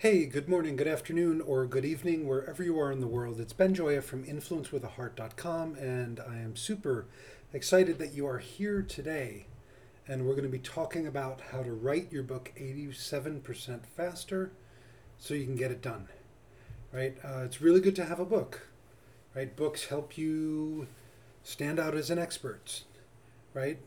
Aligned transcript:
Hey, 0.00 0.24
good 0.24 0.48
morning, 0.48 0.76
good 0.76 0.88
afternoon, 0.88 1.42
or 1.42 1.66
good 1.66 1.84
evening, 1.84 2.26
wherever 2.26 2.62
you 2.62 2.80
are 2.80 2.90
in 2.90 3.00
the 3.00 3.06
world. 3.06 3.38
It's 3.38 3.52
Ben 3.52 3.74
Gioia 3.74 4.02
from 4.02 4.24
InfluenceWithAHeart.com, 4.24 5.74
and 5.74 6.20
I 6.20 6.38
am 6.38 6.56
super 6.56 7.04
excited 7.52 7.98
that 7.98 8.14
you 8.14 8.26
are 8.26 8.38
here 8.38 8.80
today. 8.80 9.44
And 10.08 10.24
we're 10.24 10.32
going 10.32 10.44
to 10.44 10.48
be 10.48 10.58
talking 10.58 11.06
about 11.06 11.42
how 11.52 11.62
to 11.62 11.74
write 11.74 12.10
your 12.10 12.22
book 12.22 12.50
87% 12.58 13.80
faster 13.94 14.52
so 15.18 15.34
you 15.34 15.44
can 15.44 15.56
get 15.56 15.70
it 15.70 15.82
done. 15.82 16.08
Right? 16.90 17.18
Uh, 17.22 17.42
it's 17.44 17.60
really 17.60 17.82
good 17.82 17.96
to 17.96 18.06
have 18.06 18.20
a 18.20 18.24
book. 18.24 18.68
Right? 19.36 19.54
Books 19.54 19.84
help 19.84 20.16
you 20.16 20.86
stand 21.42 21.78
out 21.78 21.94
as 21.94 22.08
an 22.08 22.18
expert. 22.18 22.84
Right? 23.52 23.80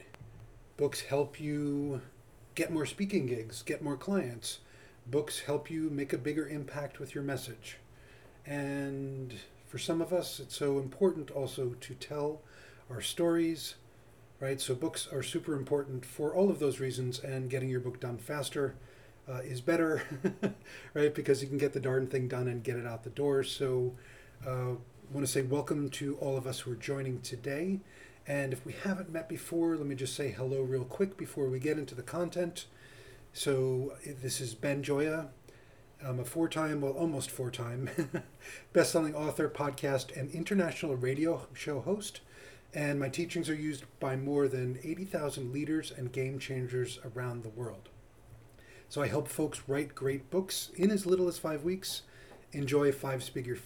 Books 0.77 1.02
help 1.02 1.39
you 1.39 2.02
get 2.53 2.71
more 2.71 2.85
speaking 2.85 3.25
gigs, 3.25 3.63
get 3.63 3.81
more 3.81 3.98
clients 3.98 4.59
Books 5.05 5.41
help 5.41 5.70
you 5.70 5.89
make 5.89 6.13
a 6.13 6.17
bigger 6.17 6.48
impact 6.48 6.99
with 6.99 7.13
your 7.13 7.23
message. 7.23 7.77
And 8.45 9.34
for 9.67 9.77
some 9.77 10.02
of 10.02 10.13
us, 10.13 10.39
it's 10.39 10.55
so 10.55 10.77
important 10.79 11.31
also 11.31 11.76
to 11.81 11.93
tell 11.95 12.41
our 12.89 13.02
stories, 13.02 13.76
right? 14.39 14.59
So 14.62 14.76
books 14.76 15.07
are 15.12 15.23
super 15.23 15.55
important 15.55 16.05
for 16.05 16.34
all 16.34 16.49
of 16.49 16.59
those 16.59 16.79
reasons, 16.79 17.20
and 17.20 17.49
getting 17.49 17.70
your 17.70 17.79
book 17.79 17.99
done 17.99 18.17
faster 18.17 18.76
uh, 19.27 19.39
is 19.43 19.62
better, 19.62 20.03
right? 20.93 21.13
Because 21.13 21.41
you 21.41 21.48
can 21.48 21.57
get 21.57 21.73
the 21.73 21.79
darn 21.79 22.07
thing 22.07 22.27
done 22.27 22.48
and 22.48 22.63
get 22.63 22.76
it 22.76 22.85
out 22.85 23.04
the 23.04 23.09
door. 23.09 23.43
So 23.43 23.93
uh, 24.45 24.76
want 25.12 25.26
to 25.26 25.31
say 25.31 25.41
welcome 25.41 25.90
to 25.90 26.15
all 26.17 26.38
of 26.38 26.48
us 26.48 26.62
who 26.62 26.71
are 26.71 26.76
joining 26.76 27.21
today. 27.21 27.79
And 28.26 28.54
if 28.54 28.65
we 28.65 28.74
haven't 28.84 29.12
met 29.12 29.27
before, 29.27 29.76
let 29.76 29.85
me 29.85 29.96
just 29.96 30.15
say 30.15 30.31
hello 30.31 30.62
real 30.62 30.85
quick 30.85 31.18
before 31.18 31.48
we 31.48 31.59
get 31.59 31.77
into 31.77 31.93
the 31.93 32.01
content. 32.01 32.65
So 33.35 33.93
this 34.21 34.39
is 34.39 34.53
Ben 34.53 34.84
Gioia. 34.84 35.29
I'm 36.05 36.20
a 36.20 36.23
four-time, 36.23 36.81
well, 36.81 36.91
almost 36.91 37.31
four-time, 37.31 37.90
best-selling 38.73 39.15
author, 39.15 39.49
podcast, 39.49 40.15
and 40.15 40.29
international 40.29 40.95
radio 40.95 41.48
show 41.51 41.81
host. 41.81 42.21
And 42.75 42.99
my 42.99 43.09
teachings 43.09 43.49
are 43.49 43.55
used 43.55 43.85
by 43.99 44.15
more 44.15 44.48
than 44.48 44.77
80,000 44.84 45.51
leaders 45.51 45.91
and 45.95 46.12
game 46.12 46.37
changers 46.37 46.99
around 47.15 47.41
the 47.41 47.49
world. 47.49 47.90
So 48.87 49.01
I 49.01 49.07
help 49.07 49.27
folks 49.27 49.63
write 49.68 49.95
great 49.95 50.29
books 50.29 50.70
in 50.75 50.91
as 50.91 51.07
little 51.07 51.27
as 51.27 51.40
five 51.40 51.63
weeks, 51.63 52.03
enjoy 52.51 52.91
five-figure 52.91 53.57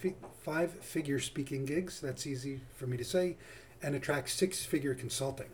five-figure 0.43 1.19
speaking 1.19 1.65
gigs. 1.65 1.99
That's 1.99 2.25
easy 2.25 2.61
for 2.77 2.87
me 2.87 2.95
to 2.95 3.03
say, 3.03 3.35
and 3.83 3.95
attract 3.95 4.29
six-figure 4.29 4.95
consulting. 4.95 5.49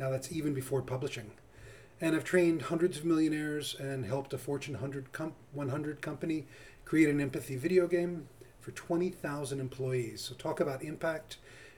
Now 0.00 0.10
that's 0.10 0.32
even 0.32 0.52
before 0.52 0.82
publishing 0.82 1.30
and 2.02 2.16
I've 2.16 2.24
trained 2.24 2.62
hundreds 2.62 2.98
of 2.98 3.04
millionaires 3.04 3.76
and 3.78 4.04
helped 4.04 4.34
a 4.34 4.38
Fortune 4.38 4.74
100, 4.74 5.12
com- 5.12 5.34
100 5.52 6.02
company 6.02 6.46
create 6.84 7.08
an 7.08 7.20
empathy 7.20 7.54
video 7.54 7.86
game 7.86 8.28
for 8.60 8.72
20,000 8.72 9.60
employees. 9.60 10.20
So, 10.20 10.34
talk 10.34 10.58
about 10.58 10.82
impact 10.82 11.36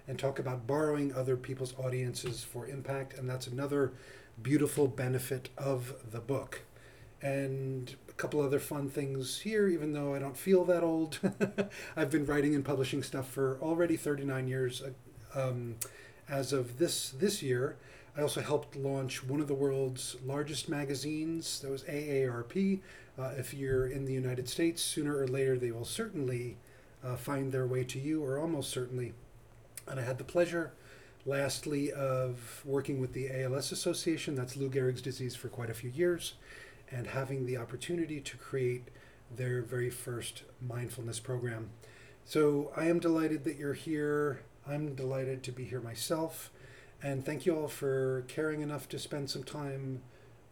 and 0.08 0.19
talk 0.19 0.39
about 0.39 0.66
borrowing 0.66 1.14
other 1.14 1.36
people's 1.36 1.75
audiences 1.78 2.42
for 2.42 2.66
impact. 2.66 3.19
And 3.19 3.28
that's 3.28 3.47
another 3.47 3.92
beautiful 4.42 4.89
benefit 4.89 5.50
of 5.58 5.94
the 6.11 6.20
book. 6.20 6.62
And 7.20 7.94
a 8.09 8.12
couple 8.12 8.41
other 8.41 8.59
fun 8.59 8.88
things 8.88 9.41
here, 9.41 9.69
even 9.69 9.92
though 9.92 10.14
I 10.14 10.19
don't 10.19 10.36
feel 10.36 10.64
that 10.64 10.83
old. 10.83 11.19
I've 11.97 12.11
been 12.11 12.25
writing 12.25 12.55
and 12.55 12.64
publishing 12.64 13.03
stuff 13.03 13.28
for 13.28 13.59
already 13.61 13.97
39 13.97 14.48
years. 14.48 14.83
Um, 15.34 15.77
as 16.28 16.53
of 16.55 16.78
this 16.78 17.11
this 17.11 17.42
year, 17.42 17.77
I 18.16 18.22
also 18.22 18.40
helped 18.40 18.76
launch 18.76 19.24
one 19.24 19.40
of 19.40 19.48
the 19.48 19.54
world's 19.54 20.16
largest 20.24 20.68
magazines. 20.68 21.60
That 21.60 21.70
was 21.70 21.82
AARP. 21.82 22.80
Uh, 23.19 23.32
if 23.36 23.52
you're 23.52 23.86
in 23.86 24.04
the 24.04 24.12
United 24.12 24.48
States, 24.48 24.82
sooner 24.82 25.16
or 25.16 25.26
later 25.26 25.56
they 25.56 25.72
will 25.72 25.84
certainly 25.84 26.56
uh, 27.04 27.16
find 27.16 27.50
their 27.50 27.66
way 27.66 27.84
to 27.84 27.98
you, 27.98 28.22
or 28.22 28.38
almost 28.38 28.70
certainly. 28.70 29.14
And 29.88 29.98
I 29.98 30.04
had 30.04 30.19
the 30.19 30.24
pleasure, 30.24 30.72
lastly, 31.26 31.92
of 31.92 32.62
working 32.64 33.00
with 33.00 33.12
the 33.12 33.30
ALS 33.42 33.72
Association, 33.72 34.34
that's 34.36 34.56
Lou 34.56 34.70
Gehrig's 34.70 35.03
disease, 35.03 35.34
for 35.34 35.48
quite 35.48 35.70
a 35.70 35.74
few 35.74 35.91
years, 35.91 36.34
and 36.91 37.08
having 37.08 37.47
the 37.47 37.56
opportunity 37.56 38.20
to 38.20 38.36
create 38.36 38.88
their 39.34 39.60
very 39.60 39.91
first 39.91 40.44
mindfulness 40.66 41.19
program. 41.19 41.70
So 42.24 42.72
I 42.76 42.86
am 42.86 43.00
delighted 43.00 43.44
that 43.44 43.56
you're 43.56 43.74
here. 43.74 44.42
I'm 44.66 44.94
delighted 44.94 45.42
to 45.42 45.53
be 45.53 45.64
here 45.64 45.80
myself. 45.80 46.50
And 47.04 47.22
thank 47.22 47.44
you 47.44 47.54
all 47.54 47.69
for 47.69 48.25
caring 48.28 48.62
enough 48.62 48.88
to 48.88 48.98
spend 48.98 49.28
some 49.28 49.44
time 49.44 50.00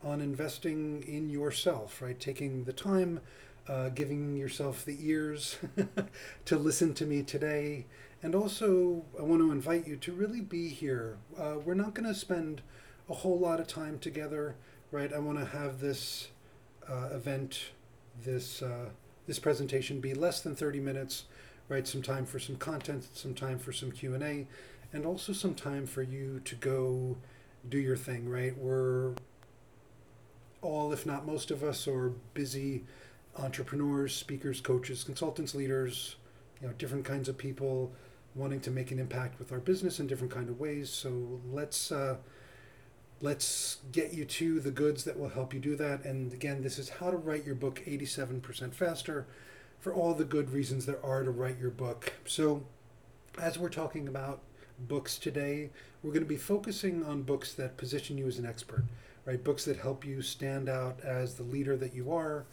on 0.05 0.21
investing 0.21 1.03
in 1.09 1.31
yourself, 1.31 2.03
right? 2.03 2.21
Taking 2.21 2.65
the 2.65 2.75
time, 2.75 3.21
uh, 3.67 3.89
giving 3.89 4.37
yourself 4.37 4.85
the 4.85 4.99
ears 5.01 5.57
to 6.45 6.59
listen 6.59 6.93
to 6.93 7.07
me 7.07 7.23
today. 7.23 7.87
And 8.23 8.35
also, 8.35 9.07
I 9.19 9.23
want 9.23 9.41
to 9.41 9.51
invite 9.51 9.87
you 9.87 9.97
to 9.97 10.13
really 10.13 10.43
be 10.43 10.69
here. 10.69 11.17
Uh, 11.39 11.55
we're 11.65 11.73
not 11.73 11.95
going 11.95 12.07
to 12.07 12.15
spend 12.15 12.61
a 13.09 13.15
whole 13.15 13.39
lot 13.39 13.59
of 13.59 13.67
time 13.67 13.99
together, 13.99 14.55
right? 14.91 15.11
I 15.11 15.21
want 15.21 15.39
to 15.39 15.47
have 15.47 15.81
this 15.81 16.29
uh, 16.87 17.09
event, 17.13 17.71
this 18.23 18.61
uh, 18.61 18.91
this 19.27 19.39
presentation 19.39 20.01
be 20.01 20.13
less 20.13 20.43
than 20.43 20.55
30 20.55 20.81
minutes, 20.81 21.25
right? 21.71 21.87
Some 21.87 22.03
time 22.03 22.27
for 22.27 22.39
some 22.39 22.57
content, 22.57 23.07
some 23.15 23.35
time 23.35 23.59
for 23.59 23.73
some 23.73 23.91
Q&A, 23.91 24.19
and 24.19 24.49
also 25.07 25.33
some 25.33 25.55
time 25.55 25.87
for 25.87 26.03
you 26.03 26.41
to 26.45 26.55
go 26.55 27.17
do 27.69 27.79
your 27.79 27.97
thing, 27.97 28.29
right? 28.29 28.57
We're 28.57 29.15
all, 30.61 30.93
if 30.93 31.07
not 31.07 31.27
most 31.27 31.51
of 31.51 31.63
us, 31.63 31.89
are 31.89 32.13
busy 32.35 32.85
entrepreneurs, 33.37 34.15
speakers, 34.15 34.61
coaches, 34.61 35.05
consultants, 35.05 35.55
leaders, 35.55 36.17
you 36.61 36.69
know, 36.69 36.75
different 36.75 37.05
kinds 37.05 37.29
of 37.29 37.39
people 37.39 37.93
wanting 38.35 38.61
to 38.61 38.71
make 38.71 38.91
an 38.91 38.99
impact 38.99 39.39
with 39.39 39.53
our 39.53 39.59
business 39.59 40.01
in 40.01 40.07
different 40.07 40.33
kind 40.33 40.49
of 40.49 40.61
ways. 40.61 40.91
So 40.91 41.41
let's 41.51 41.91
uh, 41.91 42.17
let's 43.21 43.79
get 43.93 44.13
you 44.13 44.25
to 44.25 44.61
the 44.61 44.71
goods 44.71 45.05
that 45.05 45.19
will 45.19 45.29
help 45.31 45.55
you 45.55 45.61
do 45.61 45.77
that. 45.77 46.05
And 46.05 46.33
again, 46.33 46.63
this 46.63 46.79
is 46.79 46.89
how 46.89 47.11
to 47.11 47.17
write 47.17 47.45
your 47.47 47.55
book 47.55 47.83
87% 47.87 48.75
faster 48.75 49.27
for 49.79 49.95
all 49.95 50.15
the 50.15 50.25
good 50.25 50.51
reasons 50.51 50.87
there 50.87 51.05
are 51.05 51.23
to 51.23 51.31
write 51.31 51.59
your 51.59 51.71
book. 51.71 52.13
So 52.27 52.65
as 53.41 53.59
we're 53.59 53.69
talking 53.69 54.09
about 54.09 54.41
books 54.89 55.19
today. 55.19 55.71
We're 56.03 56.13
going 56.13 56.25
to 56.25 56.29
be 56.29 56.37
focusing 56.37 57.05
on 57.05 57.23
books 57.23 57.55
that 57.55 57.77
position 57.77 58.19
you 58.19 58.27
as 58.27 58.39
an 58.39 58.47
expert, 58.47 58.85
right? 59.25 59.43
Books 59.43 59.65
that 59.67 59.79
help 59.79 60.05
you 60.05 60.23
stand 60.23 60.69
out 60.69 61.01
as 61.03 61.35
the 61.35 61.43
leader 61.43 61.77
that 61.77 61.95
you 61.95 62.13
are, 62.13 62.45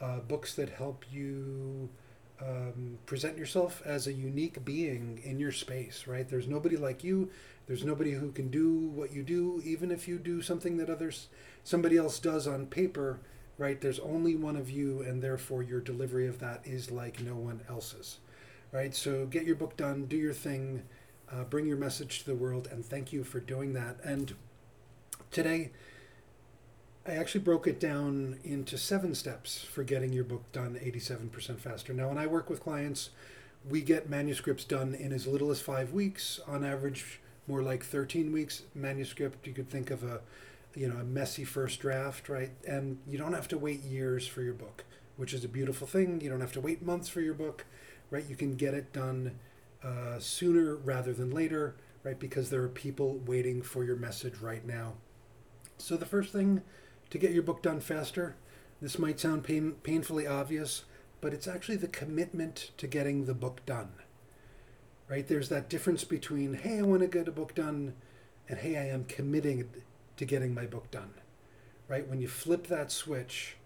uh, 0.00 0.18
books 0.20 0.54
that 0.54 0.68
help 0.70 1.04
you 1.10 1.88
um, 2.40 2.98
present 3.06 3.36
yourself 3.36 3.82
as 3.84 4.06
a 4.06 4.12
unique 4.12 4.64
being 4.64 5.20
in 5.24 5.38
your 5.38 5.52
space, 5.52 6.06
right? 6.06 6.28
There's 6.28 6.46
nobody 6.46 6.76
like 6.76 7.02
you. 7.02 7.30
There's 7.66 7.84
nobody 7.84 8.12
who 8.12 8.32
can 8.32 8.48
do 8.48 8.88
what 8.94 9.12
you 9.12 9.22
do, 9.22 9.60
even 9.64 9.90
if 9.90 10.08
you 10.08 10.18
do 10.18 10.40
something 10.40 10.76
that 10.78 10.88
others, 10.88 11.28
somebody 11.64 11.96
else 11.96 12.18
does 12.18 12.46
on 12.46 12.66
paper, 12.66 13.18
right? 13.58 13.80
There's 13.80 13.98
only 13.98 14.36
one 14.36 14.56
of 14.56 14.70
you, 14.70 15.02
and 15.02 15.20
therefore 15.20 15.62
your 15.62 15.80
delivery 15.80 16.26
of 16.28 16.38
that 16.38 16.62
is 16.64 16.90
like 16.90 17.20
no 17.20 17.34
one 17.34 17.60
else's, 17.68 18.18
right? 18.72 18.94
So 18.94 19.26
get 19.26 19.44
your 19.44 19.56
book 19.56 19.76
done, 19.76 20.06
do 20.06 20.16
your 20.16 20.32
thing, 20.32 20.82
uh, 21.32 21.44
bring 21.44 21.66
your 21.66 21.76
message 21.76 22.20
to 22.20 22.26
the 22.26 22.34
world, 22.34 22.68
and 22.70 22.84
thank 22.84 23.12
you 23.12 23.24
for 23.24 23.40
doing 23.40 23.72
that. 23.74 23.96
And 24.02 24.34
today, 25.30 25.70
I 27.06 27.12
actually 27.12 27.42
broke 27.42 27.66
it 27.66 27.80
down 27.80 28.38
into 28.44 28.76
seven 28.76 29.14
steps 29.14 29.62
for 29.62 29.82
getting 29.82 30.12
your 30.12 30.24
book 30.24 30.50
done 30.52 30.78
87% 30.82 31.58
faster. 31.58 31.92
Now, 31.92 32.08
when 32.08 32.18
I 32.18 32.26
work 32.26 32.50
with 32.50 32.62
clients, 32.62 33.10
we 33.68 33.80
get 33.80 34.08
manuscripts 34.08 34.64
done 34.64 34.94
in 34.94 35.12
as 35.12 35.26
little 35.26 35.50
as 35.50 35.60
five 35.60 35.92
weeks, 35.92 36.40
on 36.46 36.64
average, 36.64 37.20
more 37.46 37.62
like 37.62 37.84
13 37.84 38.32
weeks. 38.32 38.62
Manuscript, 38.74 39.46
you 39.46 39.52
could 39.52 39.70
think 39.70 39.90
of 39.90 40.02
a 40.02 40.20
you 40.74 40.88
know 40.88 40.96
a 40.96 41.04
messy 41.04 41.44
first 41.44 41.80
draft 41.80 42.28
right 42.28 42.50
and 42.66 42.98
you 43.08 43.18
don't 43.18 43.32
have 43.32 43.48
to 43.48 43.58
wait 43.58 43.82
years 43.82 44.26
for 44.26 44.42
your 44.42 44.54
book 44.54 44.84
which 45.16 45.32
is 45.32 45.44
a 45.44 45.48
beautiful 45.48 45.86
thing 45.86 46.20
you 46.20 46.30
don't 46.30 46.40
have 46.40 46.52
to 46.52 46.60
wait 46.60 46.82
months 46.82 47.08
for 47.08 47.20
your 47.20 47.34
book 47.34 47.64
right 48.10 48.26
you 48.28 48.36
can 48.36 48.54
get 48.54 48.74
it 48.74 48.92
done 48.92 49.32
uh, 49.82 50.18
sooner 50.18 50.76
rather 50.76 51.12
than 51.12 51.30
later, 51.30 51.76
right? 52.02 52.18
Because 52.18 52.50
there 52.50 52.62
are 52.62 52.68
people 52.68 53.20
waiting 53.26 53.62
for 53.62 53.84
your 53.84 53.96
message 53.96 54.38
right 54.38 54.66
now. 54.66 54.94
So, 55.78 55.96
the 55.96 56.06
first 56.06 56.32
thing 56.32 56.62
to 57.10 57.18
get 57.18 57.32
your 57.32 57.42
book 57.42 57.62
done 57.62 57.80
faster, 57.80 58.36
this 58.80 58.98
might 58.98 59.20
sound 59.20 59.44
pain, 59.44 59.72
painfully 59.82 60.26
obvious, 60.26 60.84
but 61.20 61.32
it's 61.32 61.48
actually 61.48 61.76
the 61.76 61.88
commitment 61.88 62.70
to 62.76 62.86
getting 62.86 63.24
the 63.24 63.34
book 63.34 63.64
done, 63.66 63.92
right? 65.08 65.26
There's 65.26 65.48
that 65.48 65.68
difference 65.68 66.04
between, 66.04 66.54
hey, 66.54 66.78
I 66.78 66.82
want 66.82 67.02
to 67.02 67.08
get 67.08 67.28
a 67.28 67.32
book 67.32 67.54
done, 67.54 67.94
and 68.48 68.58
hey, 68.58 68.76
I 68.76 68.88
am 68.88 69.04
committing 69.04 69.68
to 70.16 70.24
getting 70.24 70.54
my 70.54 70.66
book 70.66 70.90
done, 70.90 71.14
right? 71.88 72.06
When 72.06 72.20
you 72.20 72.28
flip 72.28 72.66
that 72.68 72.90
switch, 72.90 73.57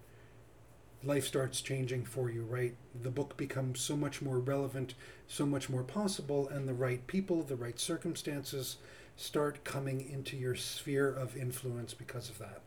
life 1.05 1.27
starts 1.27 1.61
changing 1.61 2.05
for 2.05 2.31
you, 2.31 2.45
right? 2.45 2.75
The 3.03 3.11
book 3.11 3.37
becomes 3.37 3.81
so 3.81 3.97
much 3.97 4.23
more 4.23 4.39
relevant, 4.39 4.95
so 5.27 5.45
much 5.47 5.69
more 5.69 5.83
possible, 5.83 6.49
and 6.49 6.69
the 6.69 6.75
right 6.75 7.07
people, 7.07 7.43
the 7.43 7.57
right 7.57 7.79
circumstances 7.79 8.77
start 9.17 9.65
coming 9.65 10.09
into 10.09 10.37
your 10.37 10.55
sphere 10.55 11.09
of 11.09 11.37
influence 11.37 11.95
because 11.95 12.29
of 12.29 12.39
that, 12.39 12.63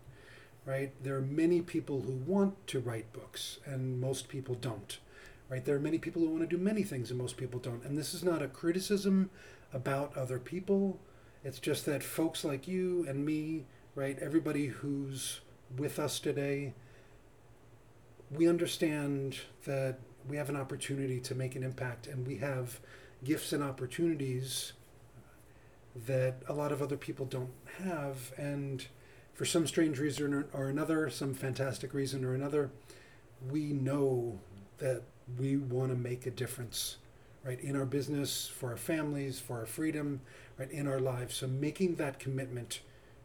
right? 0.65 0.91
There 1.01 1.15
are 1.15 1.21
many 1.21 1.61
people 1.61 2.01
who 2.01 2.11
want 2.11 2.67
to 2.67 2.79
write 2.79 3.13
books, 3.13 3.59
and 3.65 3.99
most 3.99 4.27
people 4.27 4.55
don't, 4.55 4.99
right? 5.49 5.63
There 5.63 5.75
are 5.75 5.79
many 5.79 5.97
people 5.97 6.21
who 6.21 6.29
want 6.29 6.47
to 6.47 6.57
do 6.57 6.61
many 6.61 6.83
things, 6.83 7.09
and 7.09 7.19
most 7.19 7.37
people 7.37 7.59
don't. 7.59 7.83
And 7.83 7.97
this 7.97 8.13
is 8.13 8.23
not 8.23 8.41
a 8.41 8.47
criticism 8.47 9.29
about 9.73 10.15
other 10.17 10.39
people. 10.39 10.99
It's 11.43 11.59
just 11.59 11.85
that 11.85 12.03
folks 12.03 12.43
like 12.43 12.67
you 12.67 13.05
and 13.07 13.25
me, 13.25 13.65
right? 13.95 14.17
Everybody 14.19 14.67
who's 14.67 15.41
with 15.77 15.99
us 15.99 16.19
today, 16.19 16.73
we 18.31 18.47
understand 18.47 19.37
that 19.65 19.99
we 20.27 20.37
have 20.37 20.49
an 20.49 20.55
opportunity 20.55 21.19
to 21.19 21.35
make 21.35 21.55
an 21.55 21.63
impact, 21.63 22.07
and 22.07 22.25
we 22.25 22.37
have 22.37 22.79
gifts 23.23 23.53
and 23.53 23.63
opportunities 23.63 24.73
that 26.05 26.41
a 26.47 26.53
lot 26.53 26.71
of 26.71 26.81
other 26.81 26.97
people 26.97 27.25
don't 27.25 27.51
have. 27.83 28.33
And 28.37 28.85
for 29.33 29.45
some 29.45 29.67
strange 29.67 29.99
reason 29.99 30.45
or 30.53 30.69
another, 30.69 31.09
some 31.09 31.33
fantastic 31.33 31.93
reason 31.93 32.25
or 32.25 32.33
another, 32.33 32.71
we 33.49 33.73
know 33.73 34.39
that 34.79 35.03
we 35.37 35.57
want 35.57 35.91
to 35.91 35.97
make 35.97 36.25
a 36.25 36.31
difference, 36.31 36.97
right, 37.43 37.59
in 37.59 37.75
our 37.75 37.85
business, 37.85 38.47
for 38.47 38.71
our 38.71 38.77
families, 38.77 39.39
for 39.39 39.59
our 39.59 39.65
freedom, 39.65 40.21
right, 40.57 40.71
in 40.71 40.87
our 40.87 40.99
lives. 40.99 41.35
So 41.35 41.47
making 41.47 41.95
that 41.95 42.19
commitment 42.19 42.81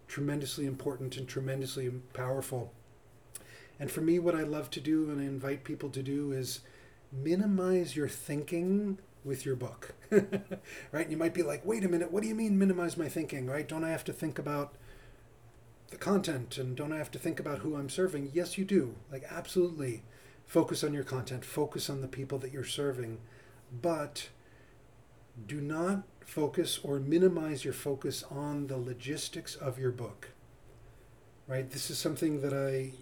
tremendously 0.09 0.67
important 0.67 1.17
and 1.17 1.29
tremendously 1.29 1.89
powerful. 2.13 2.73
And 3.81 3.91
for 3.91 4.03
me, 4.03 4.19
what 4.19 4.35
I 4.35 4.43
love 4.43 4.71
to 4.73 4.81
do 4.81 5.09
and 5.09 5.19
I 5.21 5.25
invite 5.25 5.65
people 5.65 5.89
to 5.91 6.03
do 6.03 6.33
is 6.33 6.61
minimize 7.11 7.97
your 7.97 8.09
thinking 8.09 8.99
with 9.25 9.47
your 9.47 9.57
book. 9.57 9.95
right? 10.93 11.11
You 11.11 11.17
might 11.17 11.33
be 11.33 11.43
like, 11.43 11.65
wait 11.65 11.83
a 11.83 11.89
minute, 11.89 12.13
what 12.13 12.23
do 12.23 12.29
you 12.29 12.35
mean 12.35 12.59
minimize 12.59 12.99
my 12.99 13.09
thinking, 13.09 13.47
right? 13.47 13.67
Don't 13.67 13.85
I 13.85 13.91
have 13.91 14.05
to 14.05 14.13
think 14.13 14.39
about 14.39 14.75
the 15.89 15.97
content 15.97 16.59
and 16.59 16.77
don't 16.77 16.93
I 16.93 16.99
have 16.99 17.11
to 17.13 17.19
think 17.19 17.41
about 17.41 17.61
who 17.61 17.75
I'm 17.75 17.89
serving? 17.89 18.31
Yes, 18.35 18.59
you 18.59 18.67
do. 18.67 18.97
Like, 19.11 19.25
absolutely. 19.31 20.03
Focus 20.47 20.85
on 20.85 20.93
your 20.93 21.05
content, 21.05 21.45
focus 21.45 21.89
on 21.89 22.03
the 22.03 22.09
people 22.09 22.39
that 22.39 22.53
you're 22.53 22.65
serving, 22.65 23.19
but 23.81 24.29
do 25.47 25.61
not 25.61 26.03
focus 26.21 26.81
or 26.83 26.99
minimize 26.99 27.65
your 27.65 27.73
focus 27.73 28.25
on 28.31 28.67
the 28.67 28.77
logistics 28.77 29.55
of 29.55 29.79
your 29.79 29.93
book. 29.93 30.29
Right? 31.47 31.71
This 31.71 31.91
is 31.91 31.99
something 31.99 32.43
that 32.43 32.53
I 32.53 32.93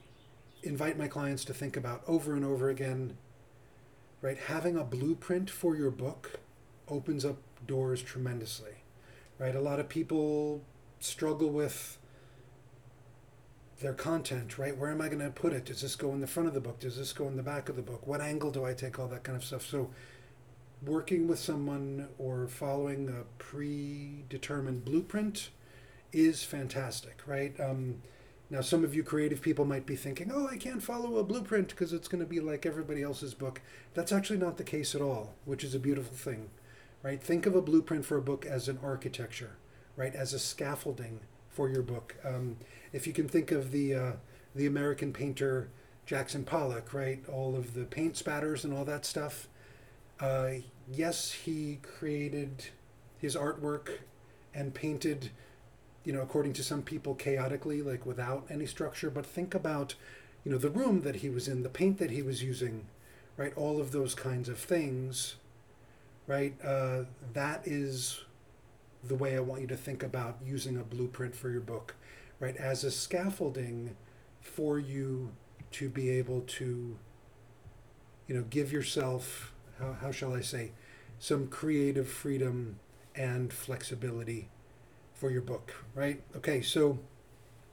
invite 0.62 0.98
my 0.98 1.08
clients 1.08 1.44
to 1.46 1.54
think 1.54 1.76
about 1.76 2.02
over 2.06 2.34
and 2.34 2.44
over 2.44 2.68
again. 2.68 3.16
Right? 4.20 4.38
Having 4.38 4.76
a 4.76 4.84
blueprint 4.84 5.48
for 5.48 5.76
your 5.76 5.90
book 5.90 6.40
opens 6.88 7.24
up 7.24 7.38
doors 7.66 8.02
tremendously. 8.02 8.82
Right? 9.38 9.54
A 9.54 9.60
lot 9.60 9.78
of 9.78 9.88
people 9.88 10.62
struggle 11.00 11.50
with 11.50 11.98
their 13.80 13.94
content, 13.94 14.58
right? 14.58 14.76
Where 14.76 14.90
am 14.90 15.00
I 15.00 15.08
going 15.08 15.20
to 15.20 15.30
put 15.30 15.52
it? 15.52 15.66
Does 15.66 15.82
this 15.82 15.94
go 15.94 16.12
in 16.12 16.20
the 16.20 16.26
front 16.26 16.48
of 16.48 16.54
the 16.54 16.60
book? 16.60 16.80
Does 16.80 16.96
this 16.96 17.12
go 17.12 17.28
in 17.28 17.36
the 17.36 17.42
back 17.42 17.68
of 17.68 17.76
the 17.76 17.82
book? 17.82 18.06
What 18.06 18.20
angle 18.20 18.50
do 18.50 18.64
I 18.64 18.74
take? 18.74 18.98
All 18.98 19.06
that 19.08 19.22
kind 19.22 19.36
of 19.36 19.44
stuff. 19.44 19.64
So, 19.64 19.90
working 20.84 21.28
with 21.28 21.38
someone 21.38 22.08
or 22.18 22.48
following 22.48 23.08
a 23.08 23.24
predetermined 23.40 24.84
blueprint 24.84 25.50
is 26.12 26.42
fantastic, 26.42 27.20
right? 27.26 27.58
Um, 27.60 28.02
now, 28.50 28.62
some 28.62 28.82
of 28.82 28.94
you 28.94 29.02
creative 29.02 29.42
people 29.42 29.66
might 29.66 29.84
be 29.84 29.96
thinking, 29.96 30.30
oh, 30.32 30.48
I 30.48 30.56
can't 30.56 30.82
follow 30.82 31.18
a 31.18 31.24
blueprint 31.24 31.68
because 31.68 31.92
it's 31.92 32.08
going 32.08 32.22
to 32.22 32.26
be 32.26 32.40
like 32.40 32.64
everybody 32.64 33.02
else's 33.02 33.34
book. 33.34 33.60
That's 33.92 34.12
actually 34.12 34.38
not 34.38 34.56
the 34.56 34.64
case 34.64 34.94
at 34.94 35.02
all, 35.02 35.34
which 35.44 35.62
is 35.62 35.74
a 35.74 35.78
beautiful 35.78 36.16
thing, 36.16 36.48
right? 37.02 37.22
Think 37.22 37.44
of 37.44 37.54
a 37.54 37.60
blueprint 37.60 38.06
for 38.06 38.16
a 38.16 38.22
book 38.22 38.46
as 38.46 38.66
an 38.66 38.78
architecture, 38.82 39.56
right? 39.96 40.14
As 40.14 40.32
a 40.32 40.38
scaffolding 40.38 41.20
for 41.50 41.68
your 41.68 41.82
book. 41.82 42.16
Um, 42.24 42.56
if 42.92 43.06
you 43.06 43.12
can 43.12 43.28
think 43.28 43.52
of 43.52 43.70
the 43.70 43.94
uh, 43.94 44.12
the 44.54 44.66
American 44.66 45.12
painter 45.12 45.68
Jackson 46.06 46.42
Pollock, 46.42 46.94
right? 46.94 47.22
All 47.28 47.54
of 47.54 47.74
the 47.74 47.84
paint 47.84 48.16
spatters 48.16 48.64
and 48.64 48.72
all 48.72 48.86
that 48.86 49.04
stuff. 49.04 49.46
Uh, 50.18 50.52
yes, 50.90 51.32
he 51.32 51.80
created 51.82 52.70
his 53.18 53.36
artwork 53.36 53.90
and 54.54 54.72
painted, 54.72 55.30
you 56.08 56.14
know, 56.14 56.22
according 56.22 56.54
to 56.54 56.62
some 56.62 56.80
people, 56.80 57.14
chaotically, 57.14 57.82
like 57.82 58.06
without 58.06 58.46
any 58.48 58.64
structure. 58.64 59.10
But 59.10 59.26
think 59.26 59.54
about, 59.54 59.94
you 60.42 60.50
know, 60.50 60.56
the 60.56 60.70
room 60.70 61.02
that 61.02 61.16
he 61.16 61.28
was 61.28 61.48
in, 61.48 61.62
the 61.62 61.68
paint 61.68 61.98
that 61.98 62.10
he 62.10 62.22
was 62.22 62.42
using, 62.42 62.86
right? 63.36 63.52
All 63.56 63.78
of 63.78 63.92
those 63.92 64.14
kinds 64.14 64.48
of 64.48 64.56
things, 64.56 65.36
right? 66.26 66.54
Uh, 66.64 67.02
that 67.34 67.60
is 67.66 68.24
the 69.04 69.16
way 69.16 69.36
I 69.36 69.40
want 69.40 69.60
you 69.60 69.66
to 69.66 69.76
think 69.76 70.02
about 70.02 70.38
using 70.42 70.78
a 70.78 70.82
blueprint 70.82 71.34
for 71.34 71.50
your 71.50 71.60
book 71.60 71.94
right, 72.40 72.56
as 72.56 72.84
a 72.84 72.90
scaffolding 72.90 73.94
for 74.40 74.78
you 74.78 75.32
to 75.72 75.90
be 75.90 76.08
able 76.08 76.40
to, 76.40 76.96
you 78.26 78.34
know, 78.34 78.44
give 78.48 78.72
yourself, 78.72 79.52
how, 79.78 79.92
how 80.00 80.10
shall 80.10 80.34
I 80.34 80.40
say, 80.40 80.72
some 81.18 81.48
creative 81.48 82.08
freedom 82.08 82.78
and 83.14 83.52
flexibility 83.52 84.48
for 85.18 85.30
your 85.30 85.42
book, 85.42 85.74
right? 85.94 86.22
Okay, 86.36 86.62
so 86.62 86.98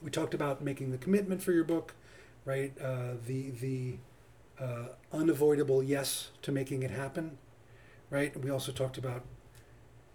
we 0.01 0.09
talked 0.09 0.33
about 0.33 0.63
making 0.63 0.91
the 0.91 0.97
commitment 0.97 1.41
for 1.43 1.51
your 1.51 1.63
book, 1.63 1.93
right? 2.43 2.73
Uh, 2.81 3.13
the 3.25 3.51
the 3.51 3.95
uh, 4.59 4.87
unavoidable 5.13 5.83
yes 5.83 6.31
to 6.41 6.51
making 6.51 6.83
it 6.83 6.91
happen, 6.91 7.37
right? 8.09 8.35
We 8.41 8.49
also 8.49 8.71
talked 8.71 8.97
about 8.97 9.23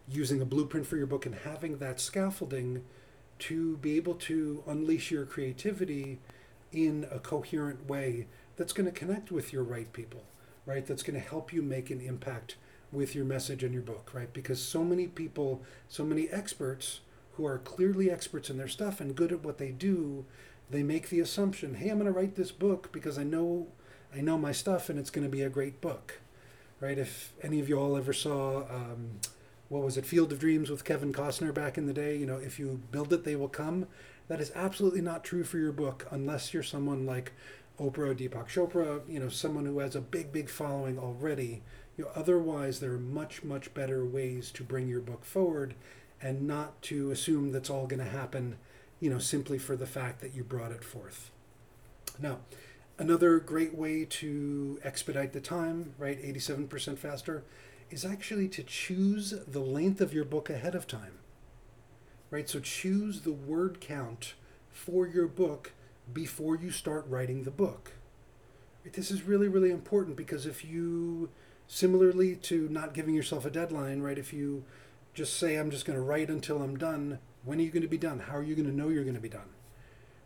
using 0.08 0.40
a 0.40 0.44
blueprint 0.44 0.86
for 0.86 0.96
your 0.96 1.06
book 1.06 1.24
and 1.24 1.34
having 1.36 1.78
that 1.78 2.00
scaffolding 2.00 2.82
to 3.38 3.76
be 3.78 3.96
able 3.96 4.14
to 4.14 4.62
unleash 4.66 5.10
your 5.10 5.24
creativity 5.24 6.18
in 6.72 7.06
a 7.10 7.18
coherent 7.18 7.88
way 7.88 8.26
that's 8.56 8.72
going 8.72 8.86
to 8.86 8.92
connect 8.92 9.30
with 9.30 9.52
your 9.52 9.62
right 9.62 9.92
people, 9.92 10.24
right? 10.66 10.84
That's 10.84 11.02
going 11.02 11.20
to 11.20 11.26
help 11.26 11.52
you 11.52 11.62
make 11.62 11.90
an 11.90 12.00
impact 12.00 12.56
with 12.92 13.14
your 13.14 13.24
message 13.24 13.62
and 13.62 13.72
your 13.72 13.82
book, 13.82 14.10
right? 14.12 14.32
Because 14.32 14.60
so 14.60 14.82
many 14.82 15.06
people, 15.06 15.62
so 15.88 16.04
many 16.04 16.28
experts 16.28 17.00
who 17.32 17.46
are 17.46 17.58
clearly 17.58 18.10
experts 18.10 18.50
in 18.50 18.58
their 18.58 18.68
stuff 18.68 19.00
and 19.00 19.14
good 19.14 19.32
at 19.32 19.44
what 19.44 19.58
they 19.58 19.70
do, 19.70 20.24
they 20.70 20.82
make 20.82 21.08
the 21.08 21.20
assumption, 21.20 21.74
"Hey, 21.74 21.88
I'm 21.90 21.98
going 21.98 22.12
to 22.12 22.18
write 22.18 22.36
this 22.36 22.52
book 22.52 22.90
because 22.92 23.18
I 23.18 23.24
know 23.24 23.68
I 24.14 24.20
know 24.20 24.38
my 24.38 24.52
stuff 24.52 24.88
and 24.88 24.98
it's 24.98 25.10
going 25.10 25.26
to 25.26 25.30
be 25.30 25.42
a 25.42 25.48
great 25.48 25.80
book." 25.80 26.20
Right? 26.80 26.98
If 26.98 27.32
any 27.42 27.60
of 27.60 27.68
you 27.68 27.78
all 27.78 27.96
ever 27.96 28.12
saw 28.12 28.60
um, 28.70 29.20
what 29.70 29.84
was 29.84 29.96
it, 29.96 30.04
Field 30.04 30.32
of 30.32 30.40
Dreams 30.40 30.68
with 30.68 30.84
Kevin 30.84 31.12
Costner 31.12 31.54
back 31.54 31.78
in 31.78 31.86
the 31.86 31.92
day. 31.92 32.16
You 32.16 32.26
know, 32.26 32.36
if 32.36 32.58
you 32.58 32.82
build 32.90 33.12
it, 33.12 33.24
they 33.24 33.36
will 33.36 33.48
come. 33.48 33.86
That 34.26 34.40
is 34.40 34.52
absolutely 34.54 35.00
not 35.00 35.24
true 35.24 35.44
for 35.44 35.58
your 35.58 35.72
book 35.72 36.06
unless 36.10 36.52
you're 36.52 36.64
someone 36.64 37.06
like 37.06 37.32
Oprah, 37.78 38.14
Deepak 38.16 38.48
Chopra, 38.48 39.00
you 39.08 39.20
know, 39.20 39.28
someone 39.28 39.66
who 39.66 39.78
has 39.78 39.94
a 39.94 40.00
big, 40.00 40.32
big 40.32 40.48
following 40.48 40.98
already. 40.98 41.62
You 41.96 42.04
know, 42.04 42.10
otherwise, 42.16 42.80
there 42.80 42.92
are 42.92 42.98
much, 42.98 43.44
much 43.44 43.72
better 43.72 44.04
ways 44.04 44.50
to 44.52 44.64
bring 44.64 44.88
your 44.88 45.00
book 45.00 45.24
forward 45.24 45.74
and 46.22 46.46
not 46.46 46.80
to 46.82 47.10
assume 47.10 47.52
that's 47.52 47.70
all 47.70 47.86
going 47.86 48.04
to 48.04 48.10
happen, 48.10 48.56
you 49.00 49.10
know, 49.10 49.18
simply 49.18 49.58
for 49.58 49.76
the 49.76 49.86
fact 49.86 50.20
that 50.20 50.34
you 50.34 50.44
brought 50.44 50.72
it 50.72 50.84
forth. 50.84 51.30
Now, 52.18 52.40
another 52.98 53.38
great 53.38 53.74
way 53.74 54.04
to 54.04 54.78
expedite 54.84 55.32
the 55.32 55.40
time, 55.40 55.94
right, 55.98 56.22
87% 56.22 56.98
faster, 56.98 57.44
is 57.90 58.04
actually 58.04 58.48
to 58.48 58.62
choose 58.62 59.34
the 59.46 59.60
length 59.60 60.00
of 60.00 60.12
your 60.12 60.24
book 60.24 60.50
ahead 60.50 60.74
of 60.74 60.86
time. 60.86 61.18
Right? 62.30 62.48
So 62.48 62.60
choose 62.60 63.22
the 63.22 63.32
word 63.32 63.80
count 63.80 64.34
for 64.70 65.06
your 65.06 65.26
book 65.26 65.72
before 66.12 66.56
you 66.56 66.70
start 66.70 67.04
writing 67.08 67.42
the 67.42 67.50
book. 67.50 67.92
Right? 68.84 68.92
This 68.92 69.10
is 69.10 69.22
really, 69.22 69.48
really 69.48 69.70
important 69.70 70.16
because 70.16 70.46
if 70.46 70.64
you, 70.64 71.30
similarly 71.66 72.36
to 72.36 72.68
not 72.68 72.94
giving 72.94 73.14
yourself 73.14 73.44
a 73.44 73.50
deadline, 73.50 74.00
right? 74.00 74.18
If 74.18 74.32
you 74.32 74.64
just 75.14 75.36
say, 75.36 75.56
I'm 75.56 75.70
just 75.70 75.84
going 75.84 75.98
to 75.98 76.04
write 76.04 76.30
until 76.30 76.62
I'm 76.62 76.76
done, 76.76 77.18
when 77.44 77.58
are 77.58 77.62
you 77.62 77.70
going 77.70 77.82
to 77.82 77.88
be 77.88 77.98
done? 77.98 78.20
How 78.20 78.36
are 78.36 78.42
you 78.42 78.54
going 78.54 78.68
to 78.68 78.74
know 78.74 78.88
you're 78.88 79.04
going 79.04 79.14
to 79.14 79.20
be 79.20 79.28
done? 79.28 79.50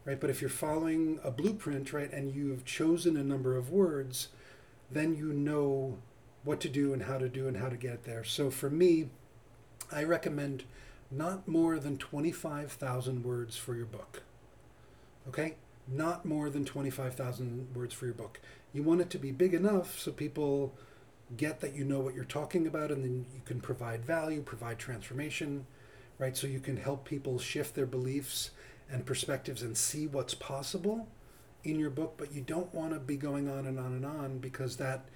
Right? 0.05 0.21
But 0.21 0.31
if 0.31 0.41
you're 0.41 0.51
following 0.51 1.19
a 1.25 1.31
blueprint, 1.31 1.93
right, 1.93 2.13
and 2.13 2.35
you've 2.35 2.65
chosen 2.65 3.17
a 3.17 3.25
number 3.25 3.57
of 3.57 3.71
words, 3.71 4.29
then 4.91 5.15
you 5.15 5.33
know 5.33 5.99
what 6.45 6.61
to 6.61 6.69
do 6.69 6.93
and 6.93 7.05
how 7.05 7.19
to 7.19 7.29
do 7.29 7.49
and 7.49 7.57
how 7.57 7.69
to 7.69 7.77
get 7.77 8.05
there. 8.05 8.23
So 8.23 8.51
for 8.51 8.69
me, 8.69 9.09
I 9.91 10.05
recommend 10.05 10.65
not 11.11 11.49
more 11.49 11.79
than 11.79 11.97
25,000 11.97 13.25
words 13.25 13.57
for 13.57 13.75
your 13.75 13.87
book. 13.87 14.23
Okay? 15.29 15.55
Not 15.89 16.27
more 16.27 16.51
than 16.51 16.65
25,000 16.65 17.75
words 17.75 17.95
for 17.95 18.05
your 18.05 18.15
book. 18.15 18.41
You 18.73 18.83
want 18.83 19.01
it 19.01 19.11
to 19.11 19.19
be 19.19 19.31
big 19.31 19.55
enough 19.55 19.99
so 19.99 20.13
people 20.13 20.75
get 21.37 21.61
that 21.61 21.75
you 21.75 21.85
know 21.85 22.01
what 22.01 22.15
you're 22.15 22.25
talking 22.25 22.67
about 22.67 22.91
and 22.91 23.05
then 23.05 23.27
you 23.35 23.41
can 23.45 23.61
provide 23.61 24.05
value, 24.05 24.43
provide 24.43 24.79
transformation, 24.79 25.67
right? 26.19 26.37
So 26.37 26.47
you 26.47 26.61
can 26.61 26.77
help 26.77 27.05
people 27.05 27.39
shift 27.39 27.75
their 27.75 27.87
beliefs 27.87 28.51
and 28.91 29.07
perspectives 29.07 29.63
and 29.63 29.77
see 29.77 30.07
what's 30.07 30.35
possible 30.35 31.09
in 31.65 31.79
your 31.79 31.91
book, 31.91 32.15
but 32.17 32.33
you 32.33 32.43
don't 32.43 32.73
want 32.75 32.93
to 32.93 32.99
be 33.01 33.17
going 33.17 33.49
on 33.49 33.67
and 33.67 33.79
on 33.79 33.93
and 33.93 34.05
on 34.05 34.39
because 34.39 34.77
that 34.77 35.07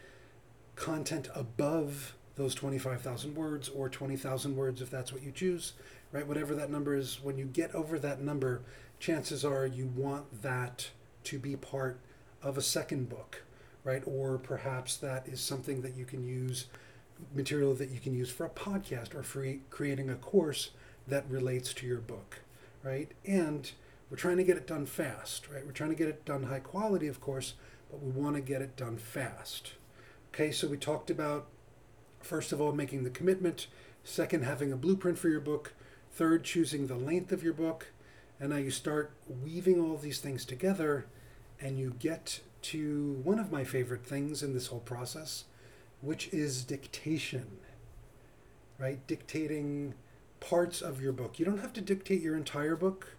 content 0.76 1.28
above 1.34 2.14
those 2.36 2.54
25,000 2.54 3.34
words 3.34 3.68
or 3.68 3.88
20,000 3.88 4.56
words 4.56 4.80
if 4.80 4.90
that's 4.90 5.12
what 5.12 5.22
you 5.22 5.30
choose, 5.30 5.74
right? 6.12 6.26
Whatever 6.26 6.54
that 6.54 6.70
number 6.70 6.96
is, 6.96 7.20
when 7.22 7.36
you 7.36 7.44
get 7.44 7.74
over 7.74 7.98
that 7.98 8.20
number, 8.20 8.62
chances 8.98 9.44
are 9.44 9.66
you 9.66 9.86
want 9.94 10.42
that 10.42 10.90
to 11.24 11.38
be 11.38 11.56
part 11.56 11.98
of 12.42 12.56
a 12.56 12.62
second 12.62 13.08
book, 13.08 13.42
right? 13.84 14.02
Or 14.06 14.38
perhaps 14.38 14.96
that 14.98 15.26
is 15.28 15.40
something 15.40 15.82
that 15.82 15.96
you 15.96 16.04
can 16.04 16.26
use, 16.26 16.66
material 17.34 17.74
that 17.74 17.90
you 17.90 18.00
can 18.00 18.14
use 18.14 18.30
for 18.30 18.46
a 18.46 18.50
podcast 18.50 19.14
or 19.14 19.22
for 19.22 19.46
creating 19.70 20.10
a 20.10 20.14
course 20.14 20.70
that 21.06 21.28
relates 21.28 21.72
to 21.74 21.86
your 21.86 21.98
book, 21.98 22.40
right? 22.82 23.10
And 23.24 23.70
we're 24.10 24.16
trying 24.16 24.36
to 24.38 24.44
get 24.44 24.56
it 24.56 24.66
done 24.66 24.86
fast, 24.86 25.48
right? 25.48 25.64
We're 25.64 25.72
trying 25.72 25.90
to 25.90 25.96
get 25.96 26.08
it 26.08 26.24
done 26.24 26.44
high 26.44 26.60
quality, 26.60 27.08
of 27.08 27.20
course, 27.20 27.54
but 27.90 28.02
we 28.02 28.10
want 28.10 28.36
to 28.36 28.42
get 28.42 28.62
it 28.62 28.76
done 28.76 28.98
fast. 28.98 29.72
Okay, 30.32 30.50
so 30.50 30.68
we 30.68 30.76
talked 30.76 31.10
about, 31.10 31.46
first 32.20 32.52
of 32.52 32.60
all, 32.60 32.72
making 32.72 33.04
the 33.04 33.10
commitment, 33.10 33.66
second, 34.04 34.44
having 34.44 34.72
a 34.72 34.76
blueprint 34.76 35.18
for 35.18 35.28
your 35.28 35.40
book, 35.40 35.72
third, 36.12 36.44
choosing 36.44 36.86
the 36.86 36.96
length 36.96 37.32
of 37.32 37.42
your 37.42 37.52
book, 37.52 37.88
and 38.40 38.50
now 38.50 38.56
you 38.56 38.70
start 38.70 39.12
weaving 39.42 39.80
all 39.80 39.96
these 39.96 40.20
things 40.20 40.44
together 40.44 41.06
and 41.60 41.78
you 41.78 41.94
get 41.98 42.40
to 42.62 43.20
one 43.24 43.38
of 43.38 43.52
my 43.52 43.64
favorite 43.64 44.04
things 44.04 44.42
in 44.42 44.54
this 44.54 44.68
whole 44.68 44.80
process, 44.80 45.44
which 46.00 46.28
is 46.32 46.64
dictation, 46.64 47.46
right? 48.78 49.04
Dictating 49.06 49.94
parts 50.40 50.80
of 50.80 51.00
your 51.00 51.12
book. 51.12 51.38
You 51.38 51.44
don't 51.44 51.58
have 51.58 51.72
to 51.74 51.80
dictate 51.80 52.22
your 52.22 52.36
entire 52.36 52.76
book. 52.76 53.16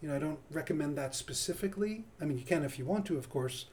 You 0.00 0.08
know, 0.08 0.16
I 0.16 0.18
don't 0.18 0.38
recommend 0.50 0.96
that 0.98 1.14
specifically. 1.14 2.04
I 2.20 2.24
mean, 2.24 2.38
you 2.38 2.44
can 2.44 2.64
if 2.64 2.78
you 2.78 2.84
want 2.84 3.06
to, 3.06 3.16
of 3.16 3.30
course, 3.30 3.66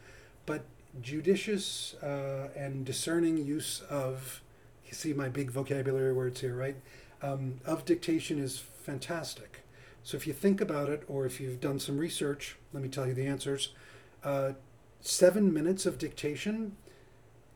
but 0.46 0.64
judicious 1.02 1.96
uh, 2.02 2.50
and 2.56 2.86
discerning 2.86 3.38
use 3.38 3.82
of, 3.90 4.42
you 4.86 4.94
see 4.94 5.14
my 5.14 5.30
big 5.30 5.52
vocabulary 5.52 6.14
words 6.14 6.42
here, 6.42 6.56
right? 6.56 6.76
Um, 7.22 7.60
of 7.66 7.86
dictation 7.86 8.40
is 8.40 8.60
fantastic. 8.60 9.62
So 10.04 10.18
if 10.18 10.26
you 10.26 10.34
think 10.34 10.62
about 10.62 10.90
it, 10.90 11.04
or 11.08 11.26
if 11.26 11.40
you've 11.40 11.60
done 11.60 11.80
some 11.80 11.98
research, 11.98 12.58
let 12.74 12.82
me 12.82 12.90
tell 12.90 13.06
you 13.06 13.14
the 13.14 13.28
answers. 13.28 13.74
Uh, 14.24 14.54
seven 15.02 15.54
minutes 15.54 15.86
of 15.86 15.98
dictation 15.98 16.76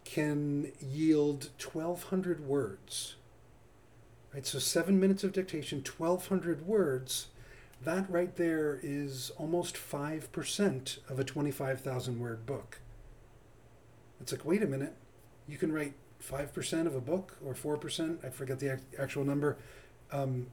can 0.05 0.71
yield 0.79 1.49
1,200 1.61 2.45
words. 2.45 3.15
Right, 4.33 4.45
so 4.45 4.59
seven 4.59 4.99
minutes 4.99 5.23
of 5.23 5.31
dictation, 5.31 5.83
1,200 5.85 6.65
words. 6.65 7.27
That 7.83 8.09
right 8.09 8.35
there 8.35 8.79
is 8.81 9.31
almost 9.37 9.75
5% 9.75 11.09
of 11.09 11.19
a 11.19 11.23
25,000 11.23 12.19
word 12.19 12.45
book. 12.45 12.79
It's 14.19 14.31
like, 14.31 14.45
wait 14.45 14.63
a 14.63 14.67
minute, 14.67 14.95
you 15.47 15.57
can 15.57 15.71
write 15.71 15.93
5% 16.23 16.87
of 16.87 16.95
a 16.95 17.01
book 17.01 17.37
or 17.45 17.53
4%, 17.53 18.25
I 18.25 18.29
forget 18.29 18.59
the 18.59 18.79
actual 18.97 19.23
number, 19.23 19.57
um, 20.11 20.47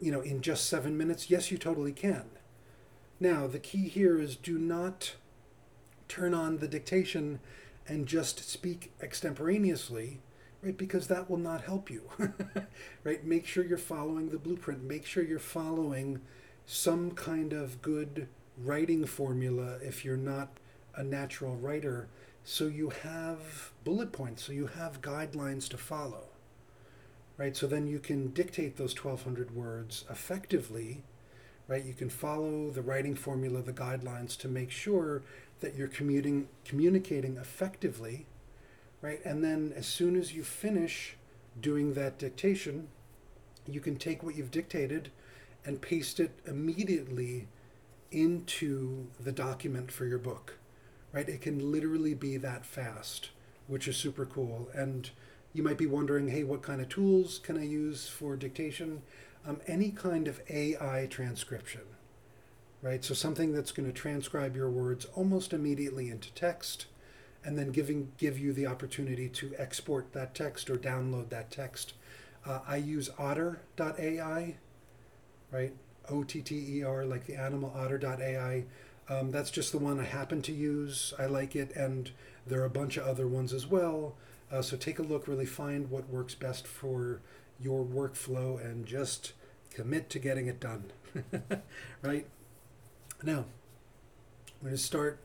you 0.00 0.10
know, 0.10 0.20
in 0.20 0.40
just 0.40 0.66
seven 0.66 0.96
minutes? 0.96 1.30
Yes, 1.30 1.50
you 1.50 1.58
totally 1.58 1.92
can. 1.92 2.24
Now, 3.20 3.46
the 3.46 3.58
key 3.58 3.88
here 3.88 4.18
is 4.18 4.36
do 4.36 4.58
not 4.58 5.14
turn 6.14 6.32
on 6.32 6.58
the 6.58 6.68
dictation 6.68 7.40
and 7.88 8.06
just 8.06 8.48
speak 8.48 8.92
extemporaneously, 9.02 10.20
right? 10.62 10.76
Because 10.76 11.08
that 11.08 11.28
will 11.28 11.38
not 11.38 11.62
help 11.62 11.90
you, 11.90 12.02
right? 13.04 13.24
Make 13.24 13.46
sure 13.46 13.64
you're 13.64 13.76
following 13.76 14.28
the 14.28 14.38
blueprint. 14.38 14.84
Make 14.84 15.06
sure 15.06 15.24
you're 15.24 15.40
following 15.40 16.20
some 16.66 17.10
kind 17.10 17.52
of 17.52 17.82
good 17.82 18.28
writing 18.56 19.04
formula 19.04 19.78
if 19.82 20.04
you're 20.04 20.16
not 20.16 20.50
a 20.94 21.02
natural 21.02 21.56
writer. 21.56 22.06
So 22.44 22.68
you 22.68 22.90
have 22.90 23.72
bullet 23.82 24.12
points, 24.12 24.44
so 24.44 24.52
you 24.52 24.68
have 24.68 25.02
guidelines 25.02 25.68
to 25.70 25.76
follow, 25.76 26.26
right? 27.36 27.56
So 27.56 27.66
then 27.66 27.88
you 27.88 27.98
can 27.98 28.28
dictate 28.28 28.76
those 28.76 28.96
1,200 28.96 29.52
words 29.52 30.04
effectively 30.08 31.02
right? 31.68 31.84
You 31.84 31.94
can 31.94 32.10
follow 32.10 32.70
the 32.70 32.82
writing 32.82 33.14
formula, 33.14 33.62
the 33.62 33.72
guidelines 33.72 34.36
to 34.38 34.48
make 34.48 34.70
sure 34.70 35.22
that 35.60 35.74
you're 35.74 35.88
commuting, 35.88 36.48
communicating 36.64 37.36
effectively, 37.36 38.26
right? 39.00 39.24
And 39.24 39.42
then 39.42 39.72
as 39.74 39.86
soon 39.86 40.16
as 40.16 40.34
you 40.34 40.44
finish 40.44 41.16
doing 41.60 41.94
that 41.94 42.18
dictation, 42.18 42.88
you 43.66 43.80
can 43.80 43.96
take 43.96 44.22
what 44.22 44.34
you've 44.34 44.50
dictated 44.50 45.10
and 45.64 45.80
paste 45.80 46.20
it 46.20 46.38
immediately 46.46 47.48
into 48.10 49.06
the 49.18 49.32
document 49.32 49.90
for 49.90 50.04
your 50.04 50.18
book, 50.18 50.58
right? 51.12 51.28
It 51.28 51.40
can 51.40 51.72
literally 51.72 52.14
be 52.14 52.36
that 52.36 52.66
fast, 52.66 53.30
which 53.66 53.88
is 53.88 53.96
super 53.96 54.26
cool. 54.26 54.68
And 54.74 55.10
you 55.52 55.62
might 55.62 55.78
be 55.78 55.86
wondering, 55.86 56.28
hey, 56.28 56.44
what 56.44 56.62
kind 56.62 56.80
of 56.80 56.88
tools 56.88 57.38
can 57.38 57.56
I 57.56 57.64
use 57.64 58.08
for 58.08 58.36
dictation? 58.36 59.02
Um, 59.46 59.60
any 59.66 59.90
kind 59.90 60.28
of 60.28 60.40
AI 60.48 61.06
transcription, 61.10 61.82
right? 62.82 63.04
So 63.04 63.14
something 63.14 63.52
that's 63.52 63.72
going 63.72 63.86
to 63.86 63.92
transcribe 63.92 64.56
your 64.56 64.70
words 64.70 65.06
almost 65.14 65.52
immediately 65.52 66.08
into 66.08 66.32
text 66.32 66.86
and 67.44 67.58
then 67.58 67.70
giving 67.70 68.12
give 68.16 68.38
you 68.38 68.52
the 68.52 68.66
opportunity 68.66 69.28
to 69.28 69.52
export 69.58 70.12
that 70.12 70.34
text 70.34 70.70
or 70.70 70.76
download 70.76 71.28
that 71.28 71.50
text. 71.50 71.92
Uh, 72.46 72.60
I 72.66 72.76
use 72.76 73.10
otter.ai, 73.18 74.54
right? 75.50 75.72
O 76.10 76.22
T 76.24 76.40
T 76.40 76.78
E 76.78 76.82
R, 76.82 77.04
like 77.04 77.26
the 77.26 77.36
animal 77.36 77.72
otter.ai. 77.76 78.64
Um, 79.08 79.30
that's 79.30 79.50
just 79.50 79.72
the 79.72 79.78
one 79.78 80.00
I 80.00 80.04
happen 80.04 80.40
to 80.42 80.52
use. 80.52 81.12
I 81.18 81.26
like 81.26 81.54
it, 81.54 81.74
and 81.76 82.10
there 82.46 82.60
are 82.60 82.66
a 82.66 82.70
bunch 82.70 82.96
of 82.96 83.06
other 83.06 83.26
ones 83.26 83.52
as 83.52 83.66
well. 83.66 84.14
Uh, 84.50 84.62
so 84.62 84.76
take 84.76 84.98
a 84.98 85.02
look, 85.02 85.28
really 85.28 85.46
find 85.46 85.90
what 85.90 86.08
works 86.08 86.34
best 86.34 86.66
for 86.66 87.20
your 87.60 87.84
workflow 87.84 88.62
and 88.64 88.86
just 88.86 89.32
commit 89.70 90.10
to 90.10 90.18
getting 90.18 90.46
it 90.46 90.60
done. 90.60 90.92
right? 92.02 92.26
Now, 93.22 93.44
I'm 94.60 94.68
going 94.68 94.72
to 94.72 94.78
start 94.78 95.18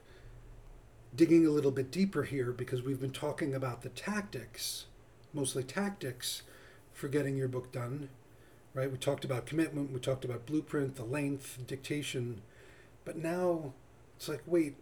digging 1.15 1.45
a 1.45 1.49
little 1.49 1.71
bit 1.71 1.91
deeper 1.91 2.23
here 2.23 2.51
because 2.51 2.81
we've 2.81 2.99
been 2.99 3.11
talking 3.11 3.53
about 3.53 3.81
the 3.81 3.89
tactics, 3.89 4.85
mostly 5.33 5.63
tactics, 5.63 6.43
for 6.93 7.07
getting 7.07 7.35
your 7.35 7.47
book 7.47 7.71
done. 7.71 8.09
Right? 8.73 8.91
We 8.91 8.97
talked 8.97 9.25
about 9.25 9.45
commitment, 9.45 9.91
we 9.91 9.99
talked 9.99 10.23
about 10.23 10.45
blueprint, 10.45 10.95
the 10.95 11.03
length, 11.03 11.57
dictation, 11.65 12.41
but 13.03 13.17
now 13.17 13.73
it's 14.15 14.29
like, 14.29 14.43
wait, 14.45 14.75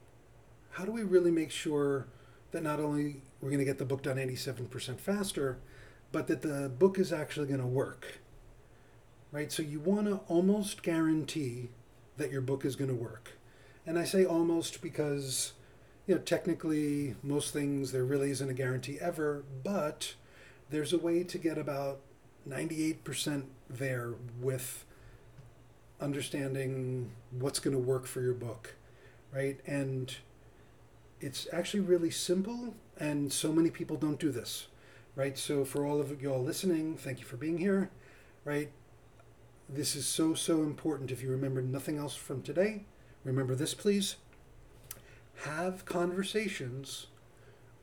how 0.71 0.83
do 0.83 0.91
we 0.91 1.03
really 1.03 1.31
make 1.31 1.51
sure 1.51 2.07
that 2.51 2.63
not 2.63 2.79
only 2.79 3.21
we're 3.39 3.49
going 3.49 3.59
to 3.59 3.65
get 3.65 3.77
the 3.77 3.85
book 3.85 4.03
done 4.03 4.17
87% 4.17 4.99
faster, 4.99 5.57
but 6.11 6.27
that 6.27 6.41
the 6.41 6.69
book 6.69 6.97
is 6.97 7.11
actually 7.11 7.47
going 7.47 7.59
to 7.59 7.67
work. 7.67 8.19
Right? 9.31 9.51
So 9.51 9.61
you 9.61 9.79
want 9.79 10.07
to 10.07 10.21
almost 10.27 10.83
guarantee 10.83 11.69
that 12.17 12.31
your 12.31 12.41
book 12.41 12.65
is 12.65 12.75
going 12.75 12.89
to 12.89 12.95
work. 12.95 13.37
And 13.85 13.97
I 13.99 14.03
say 14.03 14.25
almost 14.25 14.81
because, 14.81 15.53
you 16.07 16.15
know, 16.15 16.21
technically, 16.21 17.15
most 17.23 17.53
things, 17.53 17.91
there 17.91 18.03
really 18.03 18.31
isn't 18.31 18.49
a 18.49 18.53
guarantee 18.53 18.97
ever, 18.99 19.43
but 19.63 20.15
there's 20.69 20.93
a 20.93 20.97
way 20.97 21.23
to 21.23 21.37
get 21.37 21.57
about 21.57 21.99
98% 22.47 23.43
there 23.69 24.13
with 24.41 24.85
understanding 25.99 27.11
what's 27.31 27.59
going 27.59 27.75
to 27.75 27.81
work 27.81 28.05
for 28.05 28.21
your 28.21 28.33
book, 28.33 28.75
right? 29.33 29.59
And 29.65 30.15
it's 31.19 31.47
actually 31.51 31.79
really 31.81 32.11
simple, 32.11 32.75
and 32.99 33.31
so 33.31 33.51
many 33.51 33.69
people 33.69 33.97
don't 33.97 34.19
do 34.19 34.31
this 34.31 34.67
right? 35.17 35.35
So 35.35 35.65
for 35.65 35.83
all 35.83 35.99
of 35.99 36.21
you 36.21 36.31
all 36.31 36.43
listening, 36.43 36.95
thank 36.95 37.19
you 37.19 37.25
for 37.25 37.37
being 37.37 37.57
here, 37.57 37.89
right? 38.45 38.69
This 39.67 39.95
is 39.95 40.05
so, 40.05 40.35
so 40.35 40.61
important. 40.61 41.11
If 41.11 41.23
you 41.23 41.31
remember 41.31 41.61
nothing 41.61 41.97
else 41.97 42.15
from 42.15 42.43
today, 42.43 42.85
remember 43.23 43.55
this, 43.55 43.73
please. 43.73 44.17
Have 45.41 45.85
conversations 45.85 47.07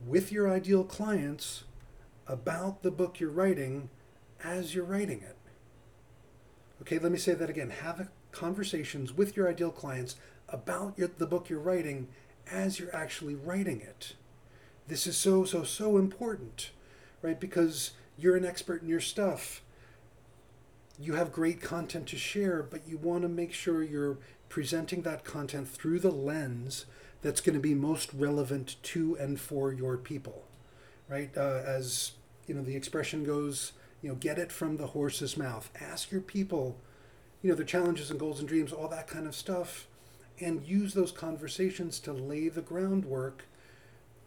with 0.07 0.31
your 0.31 0.49
ideal 0.49 0.85
clients 0.85 1.64
about 2.29 2.83
the 2.83 2.93
book 2.93 3.19
you're 3.19 3.31
writing 3.31 3.91
as 4.45 4.73
you're 4.73 4.85
writing 4.85 5.21
it. 5.21 5.37
Okay, 6.83 6.99
let 7.00 7.11
me 7.11 7.19
say 7.19 7.35
that 7.35 7.50
again. 7.50 7.71
Have 7.71 8.09
conversations 8.31 9.12
with 9.12 9.37
your 9.37 9.49
ideal 9.49 9.73
clients 9.73 10.14
about 10.49 10.97
your, 10.97 11.11
the 11.19 11.26
book 11.26 11.49
you're 11.49 11.59
writing 11.59 12.07
as 12.49 12.79
you're 12.79 12.95
actually 12.95 13.35
writing 13.35 13.81
it. 13.81 14.14
This 14.87 15.07
is 15.09 15.17
so, 15.17 15.45
so, 15.45 15.64
so 15.64 15.97
important 15.97 16.71
right? 17.25 17.40
Because 17.40 17.93
you're 18.19 18.37
an 18.37 18.45
expert 18.45 18.83
in 18.83 18.88
your 18.88 19.00
stuff. 19.00 19.62
You 21.00 21.14
have 21.14 21.33
great 21.33 21.61
content 21.61 22.07
to 22.09 22.19
share, 22.19 22.62
but 22.62 22.87
you 22.87 22.99
want 22.99 23.23
to 23.23 23.28
make 23.28 23.52
sure 23.52 23.83
you're 23.83 24.19
presenting 24.50 25.02
that 25.02 25.25
content 25.25 25.66
through 25.66 26.00
the 26.00 26.11
lens 26.11 26.85
that's 27.23 27.40
going 27.40 27.54
to 27.54 27.61
be 27.61 27.75
most 27.75 28.12
relevant 28.12 28.76
to 28.83 29.16
and 29.16 29.40
for 29.40 29.73
your 29.73 29.97
people, 29.97 30.45
right? 31.09 31.31
Uh, 31.35 31.62
as 31.66 32.12
you 32.47 32.54
know, 32.54 32.62
the 32.62 32.76
expression 32.76 33.25
goes, 33.25 33.73
you 34.02 34.11
know, 34.11 34.14
get 34.14 34.38
it 34.38 34.52
from 34.52 34.76
the 34.76 34.88
horse's 34.88 35.37
mouth. 35.37 35.71
Ask 35.81 36.12
your 36.12 36.21
people, 36.21 36.76
you 37.43 37.49
know, 37.49 37.57
their 37.57 37.64
challenges 37.64 38.11
and 38.11 38.21
goals 38.21 38.38
and 38.38 38.47
dreams, 38.47 38.71
all 38.71 38.88
that 38.88 39.09
kind 39.09 39.26
of 39.26 39.35
stuff, 39.35 39.87
and 40.38 40.62
use 40.62 40.93
those 40.93 41.11
conversations 41.11 41.99
to 42.00 42.12
lay 42.12 42.49
the 42.49 42.61
groundwork 42.61 43.47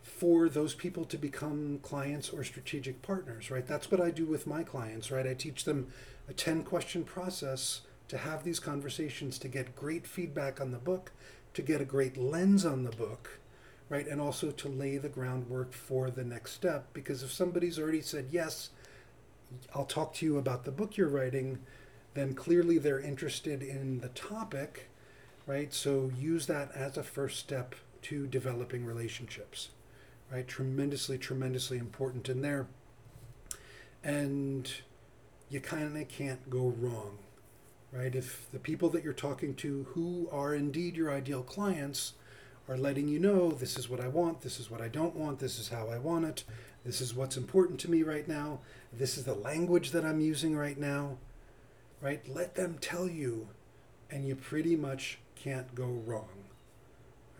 for 0.07 0.49
those 0.49 0.73
people 0.73 1.05
to 1.05 1.17
become 1.17 1.79
clients 1.83 2.29
or 2.29 2.43
strategic 2.43 3.01
partners, 3.01 3.51
right? 3.51 3.67
That's 3.67 3.91
what 3.91 4.01
I 4.01 4.09
do 4.09 4.25
with 4.25 4.47
my 4.47 4.63
clients, 4.63 5.11
right? 5.11 5.27
I 5.27 5.33
teach 5.33 5.65
them 5.65 5.87
a 6.27 6.33
10 6.33 6.63
question 6.63 7.03
process 7.03 7.81
to 8.07 8.17
have 8.17 8.43
these 8.43 8.59
conversations 8.59 9.37
to 9.39 9.47
get 9.47 9.75
great 9.75 10.07
feedback 10.07 10.59
on 10.61 10.71
the 10.71 10.77
book, 10.77 11.11
to 11.53 11.61
get 11.61 11.81
a 11.81 11.85
great 11.85 12.17
lens 12.17 12.65
on 12.65 12.83
the 12.83 12.91
book, 12.91 13.39
right? 13.89 14.07
And 14.07 14.19
also 14.21 14.51
to 14.51 14.67
lay 14.67 14.97
the 14.97 15.09
groundwork 15.09 15.73
for 15.73 16.09
the 16.09 16.23
next 16.23 16.53
step. 16.53 16.87
Because 16.93 17.21
if 17.21 17.31
somebody's 17.31 17.77
already 17.77 18.01
said, 18.01 18.27
yes, 18.31 18.69
I'll 19.75 19.85
talk 19.85 20.13
to 20.15 20.25
you 20.25 20.37
about 20.37 20.63
the 20.63 20.71
book 20.71 20.97
you're 20.97 21.09
writing, 21.09 21.59
then 22.13 22.33
clearly 22.33 22.77
they're 22.77 22.99
interested 22.99 23.61
in 23.61 23.99
the 23.99 24.09
topic, 24.09 24.89
right? 25.45 25.73
So 25.73 26.11
use 26.17 26.47
that 26.47 26.71
as 26.73 26.97
a 26.97 27.03
first 27.03 27.39
step 27.39 27.75
to 28.03 28.25
developing 28.25 28.85
relationships, 28.85 29.69
right? 30.31 30.47
Tremendously, 30.47 31.17
tremendously 31.17 31.77
important 31.77 32.29
in 32.29 32.41
there. 32.41 32.67
And 34.03 34.71
you 35.49 35.59
kind 35.59 35.97
of 35.97 36.07
can't 36.07 36.49
go 36.49 36.73
wrong, 36.77 37.17
right? 37.91 38.13
If 38.13 38.47
the 38.51 38.59
people 38.59 38.89
that 38.89 39.03
you're 39.03 39.13
talking 39.13 39.55
to 39.55 39.87
who 39.91 40.27
are 40.31 40.53
indeed 40.53 40.95
your 40.95 41.11
ideal 41.11 41.43
clients 41.43 42.13
are 42.67 42.77
letting 42.77 43.07
you 43.07 43.19
know 43.19 43.51
this 43.51 43.77
is 43.77 43.89
what 43.89 44.01
I 44.01 44.07
want, 44.09 44.41
this 44.41 44.59
is 44.59 44.69
what 44.69 44.81
I 44.81 44.89
don't 44.89 45.15
want, 45.15 45.39
this 45.39 45.57
is 45.57 45.69
how 45.69 45.87
I 45.87 45.97
want 45.97 46.25
it, 46.25 46.43
this 46.83 46.99
is 46.99 47.13
what's 47.13 47.37
important 47.37 47.79
to 47.81 47.91
me 47.91 48.03
right 48.03 48.27
now, 48.27 48.59
this 48.91 49.17
is 49.17 49.23
the 49.23 49.35
language 49.35 49.91
that 49.91 50.05
I'm 50.05 50.19
using 50.19 50.55
right 50.55 50.77
now, 50.77 51.17
right? 52.01 52.27
Let 52.27 52.55
them 52.55 52.77
tell 52.81 53.07
you, 53.07 53.47
and 54.09 54.25
you 54.25 54.35
pretty 54.35 54.75
much 54.75 55.19
can't 55.35 55.73
go 55.75 55.85
wrong, 55.85 56.29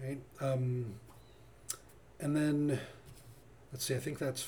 right? 0.01 0.19
Um, 0.39 0.95
and 2.19 2.35
then, 2.35 2.79
let's 3.71 3.85
see, 3.85 3.95
I 3.95 3.99
think 3.99 4.17
that's 4.17 4.47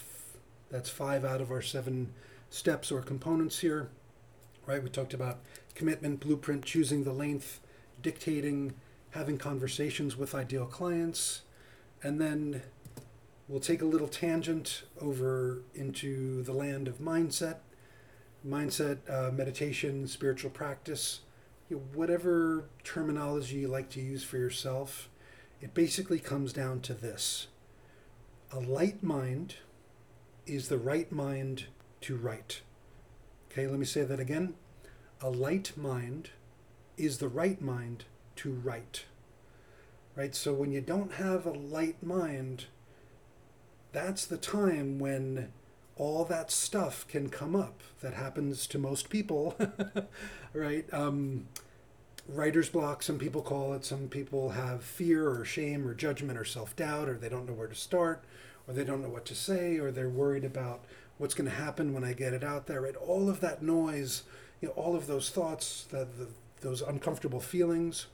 that's 0.69 0.89
five 0.89 1.25
out 1.25 1.41
of 1.41 1.51
our 1.51 1.61
seven 1.61 2.13
steps 2.49 2.91
or 2.91 3.01
components 3.01 3.59
here, 3.59 3.89
right? 4.65 4.83
We 4.83 4.89
talked 4.89 5.13
about 5.13 5.39
commitment, 5.75 6.19
blueprint, 6.19 6.63
choosing 6.63 7.03
the 7.03 7.13
length, 7.13 7.59
dictating, 8.01 8.73
having 9.11 9.37
conversations 9.37 10.15
with 10.15 10.35
ideal 10.35 10.65
clients, 10.65 11.41
and 12.03 12.21
then 12.21 12.61
we'll 13.47 13.59
take 13.59 13.81
a 13.81 13.85
little 13.85 14.07
tangent 14.07 14.83
over 15.01 15.63
into 15.73 16.43
the 16.43 16.53
land 16.53 16.87
of 16.87 16.99
mindset, 16.99 17.57
mindset, 18.47 18.97
uh, 19.09 19.31
meditation, 19.31 20.07
spiritual 20.07 20.51
practice, 20.51 21.21
you 21.67 21.77
know, 21.77 21.83
whatever 21.93 22.65
terminology 22.83 23.57
you 23.57 23.67
like 23.67 23.89
to 23.89 24.01
use 24.01 24.23
for 24.23 24.37
yourself. 24.37 25.09
It 25.61 25.73
basically 25.73 26.19
comes 26.19 26.53
down 26.53 26.79
to 26.81 26.93
this 26.93 27.47
a 28.51 28.59
light 28.59 29.03
mind 29.03 29.55
is 30.45 30.69
the 30.69 30.77
right 30.77 31.11
mind 31.11 31.65
to 32.01 32.15
write. 32.15 32.61
Okay, 33.51 33.67
let 33.67 33.79
me 33.79 33.85
say 33.85 34.03
that 34.03 34.19
again. 34.19 34.55
A 35.21 35.29
light 35.29 35.73
mind 35.75 36.31
is 36.97 37.17
the 37.17 37.27
right 37.27 37.61
mind 37.61 38.05
to 38.37 38.51
write. 38.51 39.05
Right? 40.15 40.35
So 40.35 40.53
when 40.53 40.71
you 40.71 40.81
don't 40.81 41.13
have 41.13 41.45
a 41.45 41.51
light 41.51 42.01
mind, 42.01 42.65
that's 43.91 44.25
the 44.25 44.37
time 44.37 44.99
when 44.99 45.51
all 45.95 46.25
that 46.25 46.49
stuff 46.49 47.07
can 47.07 47.29
come 47.29 47.55
up 47.55 47.81
that 48.01 48.13
happens 48.13 48.65
to 48.67 48.79
most 48.79 49.09
people, 49.09 49.57
right? 50.53 50.91
Um, 50.93 51.47
writer's 52.33 52.69
block, 52.69 53.03
some 53.03 53.17
people 53.17 53.41
call 53.41 53.73
it. 53.73 53.85
Some 53.85 54.07
people 54.07 54.51
have 54.51 54.83
fear 54.83 55.29
or 55.29 55.45
shame 55.45 55.87
or 55.87 55.93
judgment 55.93 56.37
or 56.37 56.45
self 56.45 56.75
doubt, 56.75 57.09
or 57.09 57.17
they 57.17 57.29
don't 57.29 57.47
know 57.47 57.53
where 57.53 57.67
to 57.67 57.75
start, 57.75 58.23
or 58.67 58.73
they 58.73 58.83
don't 58.83 59.01
know 59.01 59.09
what 59.09 59.25
to 59.25 59.35
say, 59.35 59.77
or 59.77 59.91
they're 59.91 60.09
worried 60.09 60.45
about 60.45 60.85
what's 61.17 61.33
going 61.33 61.49
to 61.49 61.55
happen 61.55 61.93
when 61.93 62.03
I 62.03 62.13
get 62.13 62.33
it 62.33 62.43
out 62.43 62.67
there, 62.67 62.81
right? 62.81 62.95
All 62.95 63.29
of 63.29 63.41
that 63.41 63.61
noise, 63.61 64.23
you 64.61 64.69
know, 64.69 64.73
all 64.75 64.95
of 64.95 65.07
those 65.07 65.29
thoughts, 65.29 65.85
that 65.91 66.17
the, 66.17 66.27
those 66.61 66.81
uncomfortable 66.81 67.39
feelings. 67.41 68.07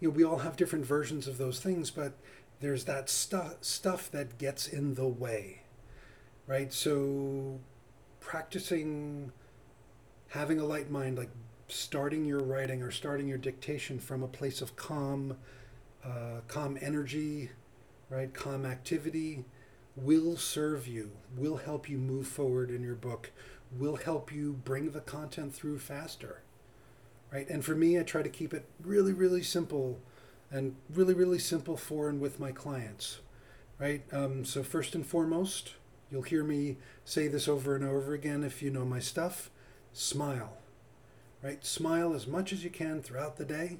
You 0.00 0.08
know, 0.08 0.14
we 0.14 0.24
all 0.24 0.38
have 0.38 0.56
different 0.56 0.84
versions 0.84 1.26
of 1.26 1.38
those 1.38 1.60
things, 1.60 1.90
but 1.90 2.12
there's 2.60 2.84
that 2.84 3.08
stuff 3.08 3.56
stuff 3.60 4.10
that 4.10 4.38
gets 4.38 4.66
in 4.66 4.94
the 4.94 5.06
way, 5.06 5.62
right? 6.46 6.72
So, 6.72 7.60
practicing 8.20 9.32
having 10.28 10.60
a 10.60 10.64
light 10.64 10.90
mind, 10.90 11.16
like 11.18 11.30
starting 11.68 12.24
your 12.24 12.40
writing 12.40 12.82
or 12.82 12.90
starting 12.90 13.28
your 13.28 13.38
dictation 13.38 13.98
from 13.98 14.22
a 14.22 14.28
place 14.28 14.60
of 14.60 14.76
calm, 14.76 15.36
uh, 16.04 16.40
calm 16.48 16.78
energy, 16.80 17.50
right? 18.08 18.32
Calm 18.32 18.64
activity 18.64 19.44
will 19.96 20.36
serve 20.36 20.86
you, 20.86 21.10
will 21.36 21.56
help 21.56 21.88
you 21.88 21.98
move 21.98 22.26
forward 22.26 22.70
in 22.70 22.82
your 22.82 22.94
book, 22.94 23.30
will 23.76 23.96
help 23.96 24.32
you 24.32 24.52
bring 24.64 24.90
the 24.90 25.00
content 25.00 25.54
through 25.54 25.78
faster. 25.78 26.42
Right? 27.32 27.48
And 27.48 27.64
for 27.64 27.74
me, 27.74 27.98
I 27.98 28.02
try 28.02 28.22
to 28.22 28.28
keep 28.28 28.54
it 28.54 28.66
really, 28.82 29.12
really 29.12 29.42
simple 29.42 29.98
and 30.50 30.76
really, 30.88 31.14
really 31.14 31.40
simple 31.40 31.76
for 31.76 32.08
and 32.08 32.20
with 32.20 32.38
my 32.38 32.52
clients. 32.52 33.18
Right? 33.80 34.04
Um, 34.12 34.44
so, 34.44 34.62
first 34.62 34.94
and 34.94 35.04
foremost, 35.04 35.74
you'll 36.10 36.22
hear 36.22 36.44
me 36.44 36.76
say 37.04 37.26
this 37.26 37.48
over 37.48 37.74
and 37.74 37.84
over 37.84 38.14
again 38.14 38.44
if 38.44 38.62
you 38.62 38.70
know 38.70 38.84
my 38.84 39.00
stuff 39.00 39.50
smile. 39.92 40.58
Right? 41.46 41.64
Smile 41.64 42.12
as 42.12 42.26
much 42.26 42.52
as 42.52 42.64
you 42.64 42.70
can 42.70 43.02
throughout 43.02 43.36
the 43.36 43.44
day. 43.44 43.78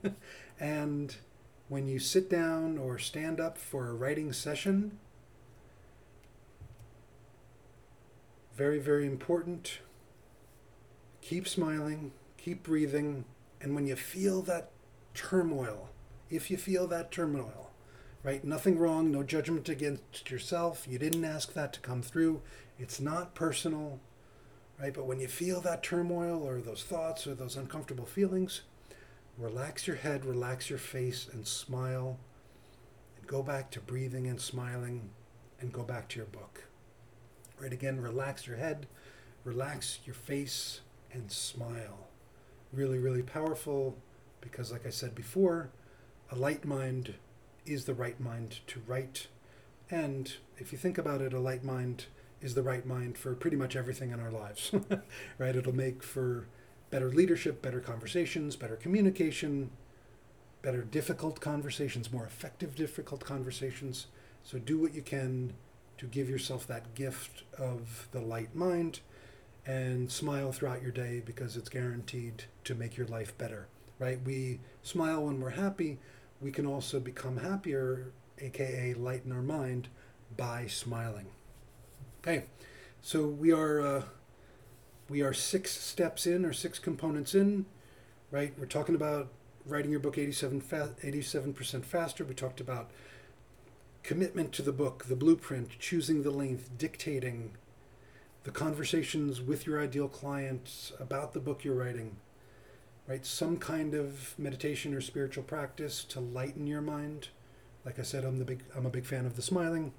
and 0.60 1.16
when 1.68 1.88
you 1.88 1.98
sit 1.98 2.30
down 2.30 2.78
or 2.78 2.98
stand 2.98 3.40
up 3.40 3.58
for 3.58 3.88
a 3.88 3.94
writing 3.94 4.32
session, 4.32 4.98
Very, 8.60 8.78
very 8.78 9.06
important. 9.06 9.78
Keep 11.22 11.48
smiling, 11.48 12.12
keep 12.36 12.62
breathing, 12.62 13.24
and 13.58 13.74
when 13.74 13.86
you 13.86 13.96
feel 13.96 14.42
that 14.42 14.70
turmoil, 15.14 15.88
if 16.28 16.50
you 16.50 16.58
feel 16.58 16.86
that 16.88 17.10
turmoil, 17.10 17.70
right? 18.22 18.44
Nothing 18.44 18.78
wrong, 18.78 19.10
no 19.10 19.22
judgment 19.22 19.70
against 19.70 20.30
yourself. 20.30 20.86
You 20.86 20.98
didn't 20.98 21.24
ask 21.24 21.54
that 21.54 21.72
to 21.72 21.80
come 21.80 22.02
through. 22.02 22.42
It's 22.78 23.00
not 23.00 23.34
personal, 23.34 23.98
right? 24.80 24.94
But 24.94 25.06
when 25.06 25.20
you 25.20 25.28
feel 25.28 25.60
that 25.60 25.82
turmoil 25.82 26.42
or 26.42 26.60
those 26.60 26.82
thoughts 26.82 27.26
or 27.26 27.34
those 27.34 27.56
uncomfortable 27.56 28.06
feelings, 28.06 28.62
relax 29.36 29.86
your 29.86 29.96
head, 29.96 30.24
relax 30.24 30.70
your 30.70 30.78
face, 30.78 31.28
and 31.32 31.46
smile. 31.46 32.18
And 33.16 33.26
go 33.26 33.42
back 33.42 33.70
to 33.72 33.80
breathing 33.80 34.26
and 34.26 34.40
smiling 34.40 35.10
and 35.60 35.72
go 35.72 35.82
back 35.82 36.08
to 36.08 36.16
your 36.16 36.26
book. 36.26 36.64
Right 37.58 37.72
again, 37.72 38.00
relax 38.00 38.46
your 38.46 38.56
head, 38.56 38.86
relax 39.44 39.98
your 40.06 40.14
face, 40.14 40.80
and 41.12 41.30
smile. 41.30 42.08
Really, 42.72 42.98
really 42.98 43.22
powerful 43.22 43.98
because, 44.40 44.72
like 44.72 44.86
I 44.86 44.90
said 44.90 45.14
before, 45.14 45.70
a 46.30 46.36
light 46.36 46.64
mind 46.64 47.14
is 47.66 47.84
the 47.84 47.94
right 47.94 48.18
mind 48.18 48.60
to 48.68 48.80
write. 48.86 49.26
And 49.90 50.32
if 50.56 50.72
you 50.72 50.78
think 50.78 50.96
about 50.96 51.20
it, 51.20 51.34
a 51.34 51.40
light 51.40 51.64
mind 51.64 52.06
is 52.40 52.54
the 52.54 52.62
right 52.62 52.86
mind 52.86 53.18
for 53.18 53.34
pretty 53.34 53.56
much 53.56 53.76
everything 53.76 54.10
in 54.10 54.20
our 54.20 54.30
lives, 54.30 54.72
right? 55.38 55.56
It'll 55.56 55.74
make 55.74 56.02
for 56.02 56.46
better 56.90 57.10
leadership, 57.10 57.62
better 57.62 57.80
conversations, 57.80 58.56
better 58.56 58.76
communication, 58.76 59.70
better 60.62 60.82
difficult 60.82 61.40
conversations, 61.40 62.12
more 62.12 62.24
effective 62.24 62.74
difficult 62.74 63.24
conversations. 63.24 64.06
So 64.42 64.58
do 64.58 64.78
what 64.78 64.94
you 64.94 65.02
can 65.02 65.54
to 65.98 66.06
give 66.06 66.30
yourself 66.30 66.66
that 66.66 66.94
gift 66.94 67.44
of 67.58 68.08
the 68.12 68.20
light 68.20 68.54
mind 68.54 69.00
and 69.66 70.10
smile 70.10 70.52
throughout 70.52 70.82
your 70.82 70.90
day 70.90 71.22
because 71.24 71.56
it's 71.56 71.68
guaranteed 71.68 72.44
to 72.64 72.74
make 72.74 72.96
your 72.96 73.06
life 73.06 73.36
better, 73.36 73.68
right? 73.98 74.18
We 74.24 74.60
smile 74.82 75.26
when 75.26 75.40
we're 75.40 75.50
happy. 75.50 75.98
We 76.40 76.50
can 76.50 76.66
also 76.66 77.00
become 77.00 77.36
happier, 77.36 78.12
aka 78.38 78.94
lighten 78.94 79.30
our 79.30 79.42
mind, 79.42 79.88
by 80.36 80.66
smiling. 80.66 81.26
Okay, 82.20 82.44
so 83.00 83.26
we 83.26 83.50
are 83.50 83.80
uh, 83.80 84.02
we 85.08 85.22
are 85.22 85.32
six 85.32 85.70
steps 85.70 86.26
in 86.26 86.44
or 86.44 86.52
six 86.52 86.78
components 86.78 87.34
in, 87.34 87.64
right? 88.30 88.52
We're 88.58 88.66
talking 88.66 88.94
about 88.94 89.28
writing 89.64 89.90
your 89.90 90.00
book 90.00 90.18
87 90.18 90.60
87% 90.60 91.84
faster. 91.84 92.22
We 92.22 92.34
talked 92.34 92.60
about 92.60 92.90
commitment 94.02 94.52
to 94.52 94.62
the 94.62 94.72
book, 94.72 95.06
the 95.06 95.16
blueprint, 95.16 95.78
choosing 95.78 96.22
the 96.22 96.30
length, 96.30 96.76
dictating, 96.76 97.52
the 98.44 98.50
conversations 98.50 99.40
with 99.40 99.66
your 99.66 99.82
ideal 99.82 100.08
clients 100.08 100.92
about 101.00 101.32
the 101.32 101.40
book 101.40 101.64
you're 101.64 101.74
writing, 101.74 102.16
right? 103.08 103.24
Some 103.24 103.56
kind 103.56 103.94
of 103.94 104.34
meditation 104.38 104.92
or 104.92 105.00
spiritual 105.00 105.44
practice 105.44 106.04
to 106.04 106.20
lighten 106.20 106.66
your 106.66 106.82
mind. 106.82 107.28
Like 107.82 107.98
I 107.98 108.02
said, 108.02 108.24
I'm 108.24 108.38
the 108.38 108.44
big 108.44 108.62
I'm 108.76 108.84
a 108.84 108.90
big 108.90 109.06
fan 109.06 109.24
of 109.24 109.36
the 109.36 109.42
smiling. 109.42 109.94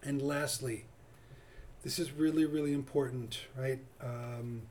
And 0.00 0.22
lastly, 0.22 0.84
this 1.82 1.98
is 1.98 2.12
really 2.12 2.44
really 2.44 2.72
important, 2.72 3.40
right? 3.56 3.80
Um, 4.02 4.62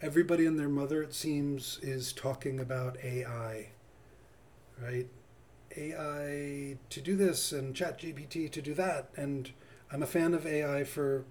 everybody 0.00 0.46
and 0.46 0.58
their 0.58 0.68
mother, 0.68 1.02
it 1.02 1.14
seems, 1.14 1.78
is 1.82 2.12
talking 2.12 2.60
about 2.60 2.96
AI, 3.02 3.68
right? 4.80 5.08
AI 5.76 6.76
to 6.90 7.00
do 7.00 7.16
this 7.16 7.52
and 7.52 7.74
ChatGPT 7.74 8.50
to 8.50 8.62
do 8.62 8.74
that. 8.74 9.08
And 9.16 9.50
I'm 9.90 10.02
a 10.02 10.06
fan 10.06 10.34
of 10.34 10.46
AI 10.46 10.84
for 10.84 11.24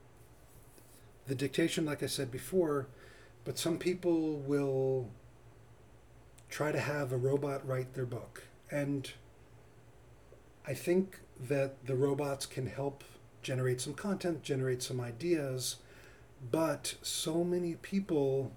the 1.27 1.36
dictation, 1.36 1.86
like 1.86 2.03
I 2.03 2.07
said 2.07 2.31
before, 2.31 2.88
but 3.45 3.57
some 3.57 3.77
people 3.77 4.38
will 4.38 5.09
try 6.49 6.71
to 6.71 6.79
have 6.79 7.12
a 7.12 7.17
robot 7.17 7.67
write 7.67 7.93
their 7.93 8.05
book. 8.05 8.43
And 8.69 9.12
I 10.67 10.73
think 10.73 11.19
that 11.39 11.86
the 11.86 11.95
robots 11.95 12.45
can 12.45 12.67
help 12.67 13.03
generate 13.43 13.82
some 13.82 13.93
content, 13.93 14.43
generate 14.43 14.82
some 14.82 14.99
ideas, 14.99 15.77
but 16.51 16.95
so 17.01 17.43
many 17.43 17.75
people 17.75 18.51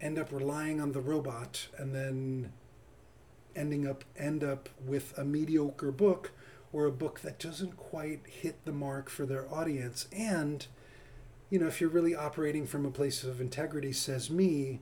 end 0.00 0.18
up 0.18 0.32
relying 0.32 0.80
on 0.80 0.92
the 0.92 1.00
robot 1.00 1.68
and 1.78 1.94
then 1.94 2.52
ending 3.56 3.86
up 3.86 4.04
end 4.16 4.42
up 4.42 4.68
with 4.84 5.16
a 5.16 5.24
mediocre 5.24 5.92
book 5.92 6.32
or 6.72 6.86
a 6.86 6.92
book 6.92 7.20
that 7.20 7.38
doesn't 7.38 7.76
quite 7.76 8.20
hit 8.26 8.64
the 8.64 8.72
mark 8.72 9.08
for 9.08 9.24
their 9.24 9.52
audience. 9.52 10.06
And 10.12 10.66
you 11.50 11.58
know 11.58 11.66
if 11.66 11.80
you're 11.80 11.90
really 11.90 12.14
operating 12.14 12.66
from 12.66 12.84
a 12.84 12.90
place 12.90 13.22
of 13.22 13.40
integrity 13.40 13.92
says 13.92 14.30
me 14.30 14.80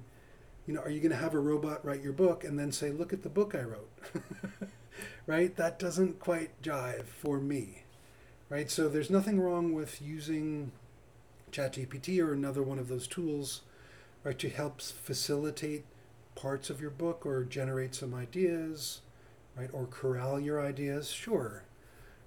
you 0.64 0.72
know 0.72 0.80
are 0.80 0.90
you 0.90 1.00
going 1.00 1.10
to 1.10 1.16
have 1.16 1.34
a 1.34 1.38
robot 1.38 1.84
write 1.84 2.02
your 2.02 2.12
book 2.12 2.44
and 2.44 2.56
then 2.56 2.70
say 2.70 2.90
look 2.90 3.12
at 3.12 3.24
the 3.24 3.28
book 3.28 3.54
i 3.54 3.60
wrote 3.60 3.90
right? 5.26 5.54
That 5.56 5.78
doesn't 5.78 6.18
quite 6.18 6.60
jive 6.62 7.04
for 7.04 7.38
me 7.38 7.81
right 8.52 8.70
so 8.70 8.86
there's 8.86 9.08
nothing 9.08 9.40
wrong 9.40 9.72
with 9.72 10.02
using 10.02 10.70
ChatGPT 11.50 12.22
or 12.22 12.34
another 12.34 12.62
one 12.62 12.78
of 12.78 12.88
those 12.88 13.06
tools 13.06 13.62
right 14.24 14.38
to 14.38 14.50
help 14.50 14.82
facilitate 14.82 15.84
parts 16.34 16.70
of 16.70 16.80
your 16.80 16.90
book 16.90 17.24
or 17.26 17.44
generate 17.44 17.94
some 17.94 18.14
ideas, 18.14 19.00
right? 19.56 19.70
Or 19.72 19.86
corral 19.86 20.40
your 20.40 20.60
ideas, 20.60 21.10
sure, 21.10 21.64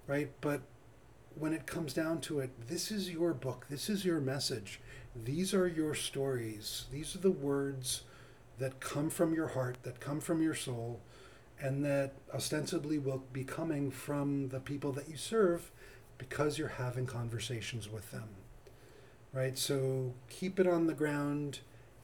right? 0.06 0.30
But 0.40 0.62
when 1.34 1.52
it 1.52 1.66
comes 1.66 1.92
down 1.92 2.20
to 2.22 2.40
it, 2.40 2.50
this 2.68 2.90
is 2.90 3.10
your 3.10 3.34
book, 3.34 3.66
this 3.68 3.88
is 3.88 4.04
your 4.04 4.20
message, 4.20 4.80
these 5.14 5.52
are 5.54 5.66
your 5.66 5.94
stories, 5.94 6.86
these 6.90 7.14
are 7.14 7.20
the 7.20 7.30
words 7.30 8.02
that 8.58 8.80
come 8.80 9.10
from 9.10 9.34
your 9.34 9.48
heart, 9.48 9.78
that 9.82 10.00
come 10.00 10.20
from 10.20 10.42
your 10.42 10.54
soul, 10.54 11.00
and 11.60 11.84
that 11.84 12.14
ostensibly 12.34 12.98
will 12.98 13.22
be 13.32 13.44
coming 13.44 13.90
from 13.90 14.48
the 14.48 14.60
people 14.60 14.92
that 14.92 15.08
you 15.08 15.16
serve 15.16 15.70
because 16.18 16.58
you're 16.58 16.68
having 16.68 17.06
conversations 17.06 17.90
with 17.90 18.10
them. 18.10 18.28
Right? 19.32 19.58
So 19.58 20.14
keep 20.28 20.58
it 20.58 20.66
on 20.66 20.86
the 20.86 20.94
ground 20.94 21.60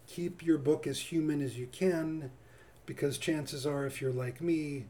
keep 0.07 0.45
your 0.45 0.59
book 0.59 0.87
as 0.87 0.99
human 0.99 1.41
as 1.41 1.59
you 1.59 1.67
can 1.73 2.31
because 2.87 3.19
chances 3.19 3.67
are 3.67 3.87
if 3.87 4.01
you're 4.01 4.13
like 4.13 4.41
me 4.41 4.85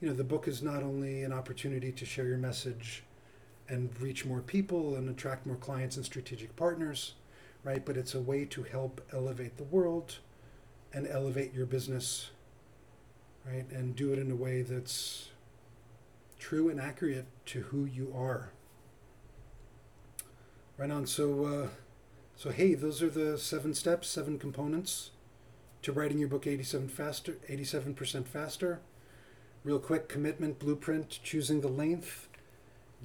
you 0.00 0.08
know 0.08 0.12
the 0.12 0.24
book 0.24 0.48
is 0.48 0.62
not 0.62 0.82
only 0.82 1.22
an 1.22 1.32
opportunity 1.32 1.92
to 1.92 2.04
share 2.04 2.26
your 2.26 2.38
message 2.38 3.04
and 3.68 3.90
reach 4.00 4.24
more 4.24 4.40
people 4.40 4.96
and 4.96 5.08
attract 5.08 5.46
more 5.46 5.56
clients 5.56 5.96
and 5.96 6.04
strategic 6.04 6.54
partners 6.56 7.14
right 7.62 7.84
but 7.84 7.96
it's 7.96 8.14
a 8.14 8.20
way 8.20 8.44
to 8.44 8.62
help 8.64 9.00
elevate 9.12 9.56
the 9.56 9.64
world 9.64 10.18
and 10.92 11.06
elevate 11.06 11.54
your 11.54 11.66
business 11.66 12.30
right 13.46 13.70
and 13.70 13.94
do 13.94 14.12
it 14.12 14.18
in 14.18 14.30
a 14.30 14.36
way 14.36 14.62
that's 14.62 15.28
true 16.38 16.68
and 16.68 16.80
accurate 16.80 17.26
to 17.46 17.60
who 17.60 17.84
you 17.84 18.12
are 18.16 18.50
right 20.76 20.90
on 20.90 21.06
so 21.06 21.44
uh, 21.44 21.68
so 22.36 22.50
hey, 22.50 22.74
those 22.74 23.02
are 23.02 23.08
the 23.08 23.38
seven 23.38 23.74
steps, 23.74 24.08
seven 24.08 24.38
components 24.38 25.10
to 25.82 25.92
writing 25.92 26.18
your 26.18 26.28
book 26.28 26.46
87 26.46 26.88
faster, 26.88 27.36
87% 27.48 28.26
faster. 28.26 28.80
Real 29.62 29.78
quick 29.78 30.08
commitment 30.08 30.58
blueprint, 30.58 31.20
choosing 31.22 31.60
the 31.60 31.68
length, 31.68 32.28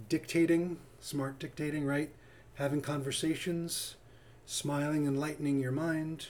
dictating, 0.10 0.78
smart 1.00 1.40
dictating, 1.40 1.86
right? 1.86 2.10
Having 2.56 2.82
conversations, 2.82 3.96
smiling 4.46 5.08
and 5.08 5.20
lightening 5.20 5.60
your 5.60 5.72
mind, 5.72 6.28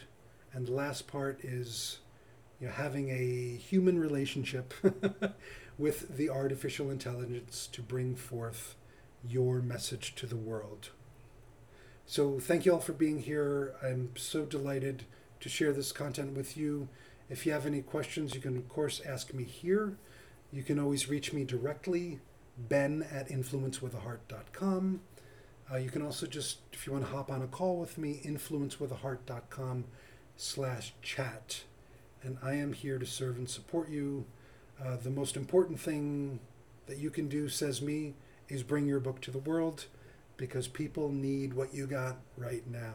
and 0.54 0.67
the 0.67 0.73
last 0.73 1.08
part 1.08 1.39
is 1.43 1.99
you 2.60 2.67
know, 2.67 2.73
having 2.73 3.10
a 3.10 3.56
human 3.56 3.97
relationship 3.97 4.73
with 5.78 6.17
the 6.17 6.30
artificial 6.30 6.91
intelligence 6.91 7.67
to 7.71 7.82
bring 7.82 8.15
forth 8.15 8.75
your 9.28 9.62
message 9.62 10.13
to 10.15 10.25
the 10.25 10.36
world. 10.36 10.89
So 12.10 12.39
thank 12.39 12.65
you 12.65 12.74
all 12.74 12.80
for 12.80 12.93
being 12.93 13.19
here. 13.19 13.76
I'm 13.84 14.10
so 14.15 14.43
delighted 14.43 15.04
to 15.41 15.48
share 15.48 15.72
this 15.72 15.91
content 15.91 16.36
with 16.36 16.58
you. 16.58 16.88
If 17.30 17.45
you 17.45 17.52
have 17.52 17.67
any 17.67 17.84
questions, 17.84 18.34
you 18.34 18.41
can, 18.41 18.58
of 18.58 18.67
course, 18.67 19.00
ask 19.06 19.32
me 19.32 19.43
here. 19.43 19.95
You 20.52 20.63
can 20.63 20.80
always 20.80 21.08
reach 21.08 21.34
me 21.34 21.43
directly, 21.43 22.19
ben 22.58 23.06
at 23.12 23.30
influencewithaheart.com. 23.30 25.02
Uh, 25.72 25.78
you 25.78 25.91
can 25.91 26.02
also 26.02 26.26
just, 26.26 26.62
if 26.74 26.88
you 26.88 26.93
want 26.93 27.06
to 27.06 27.12
hop 27.12 27.30
on 27.30 27.43
a 27.43 27.48
call 27.48 27.78
with 27.78 28.00
me, 28.00 28.19
influencewithaheart.com 28.26 29.84
slash 30.36 30.93
chat. 31.04 31.62
And 32.24 32.39
I 32.41 32.56
am 32.56 32.74
here 32.74 32.98
to 32.98 33.06
serve 33.06 33.38
and 33.38 33.48
support 33.48 33.88
you. 33.88 34.26
Uh, 34.84 34.95
the 34.95 35.12
most 35.12 35.38
important 35.38 35.80
thing 35.80 36.39
that 36.88 36.98
you 36.98 37.12
can 37.12 37.28
do, 37.28 37.50
says 37.50 37.84
me, 37.84 38.15
is 38.48 38.63
bring 38.63 38.88
your 38.88 39.00
book 39.00 39.22
to 39.22 39.30
the 39.30 39.38
world 39.38 39.86
because 40.39 40.69
people 40.69 41.10
need 41.10 41.54
what 41.54 41.73
you 41.73 41.86
got 41.86 42.15
right 42.38 42.65
now. 42.65 42.93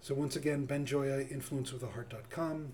So 0.00 0.14
once 0.14 0.36
again, 0.36 0.64
Ben 0.64 0.86
Gioia, 0.86 1.28
influencewithaheart.com. 1.28 2.72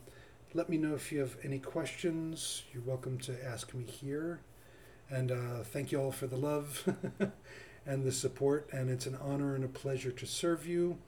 Let 0.53 0.69
me 0.69 0.77
know 0.77 0.95
if 0.95 1.11
you 1.11 1.21
have 1.21 1.39
any 1.43 1.59
questions. 1.59 2.65
You're 2.73 2.83
welcome 2.83 3.19
to 3.21 3.45
ask 3.45 3.73
me 3.73 3.85
here. 3.85 4.41
And 5.11 5.33
uh, 5.33 5.65
thank 5.65 5.91
you 5.91 6.01
all 6.01 6.13
for 6.13 6.27
the 6.27 6.37
love 6.37 6.87
and 7.87 8.05
the 8.05 8.13
support. 8.13 8.69
And 8.71 8.91
it's 8.91 9.07
an 9.07 9.17
honor 9.21 9.55
and 9.55 9.65
a 9.65 9.69
pleasure 9.69 10.13
to 10.13 10.27
serve 10.27 10.67
you. 10.67 10.99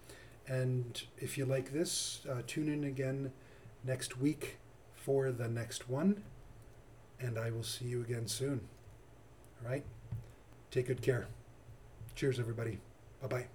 And 0.48 1.00
if 1.18 1.37
you 1.37 1.44
like 1.44 1.72
this, 1.72 2.22
uh, 2.29 2.40
tune 2.46 2.68
in 2.68 2.83
again 2.83 3.33
next 3.85 4.18
week 4.18 4.57
for 4.94 5.31
the 5.31 5.48
next 5.48 5.88
one. 5.88 6.22
And 7.20 7.38
I 7.38 7.50
will 7.50 7.62
see 7.62 7.85
you 7.85 8.00
again 8.00 8.26
soon. 8.26 8.62
All 9.62 9.70
right? 9.70 9.85
Take 10.70 10.87
good 10.87 11.02
care. 11.02 11.29
Cheers, 12.16 12.40
everybody. 12.40 12.79
Bye 13.20 13.29
bye. 13.29 13.46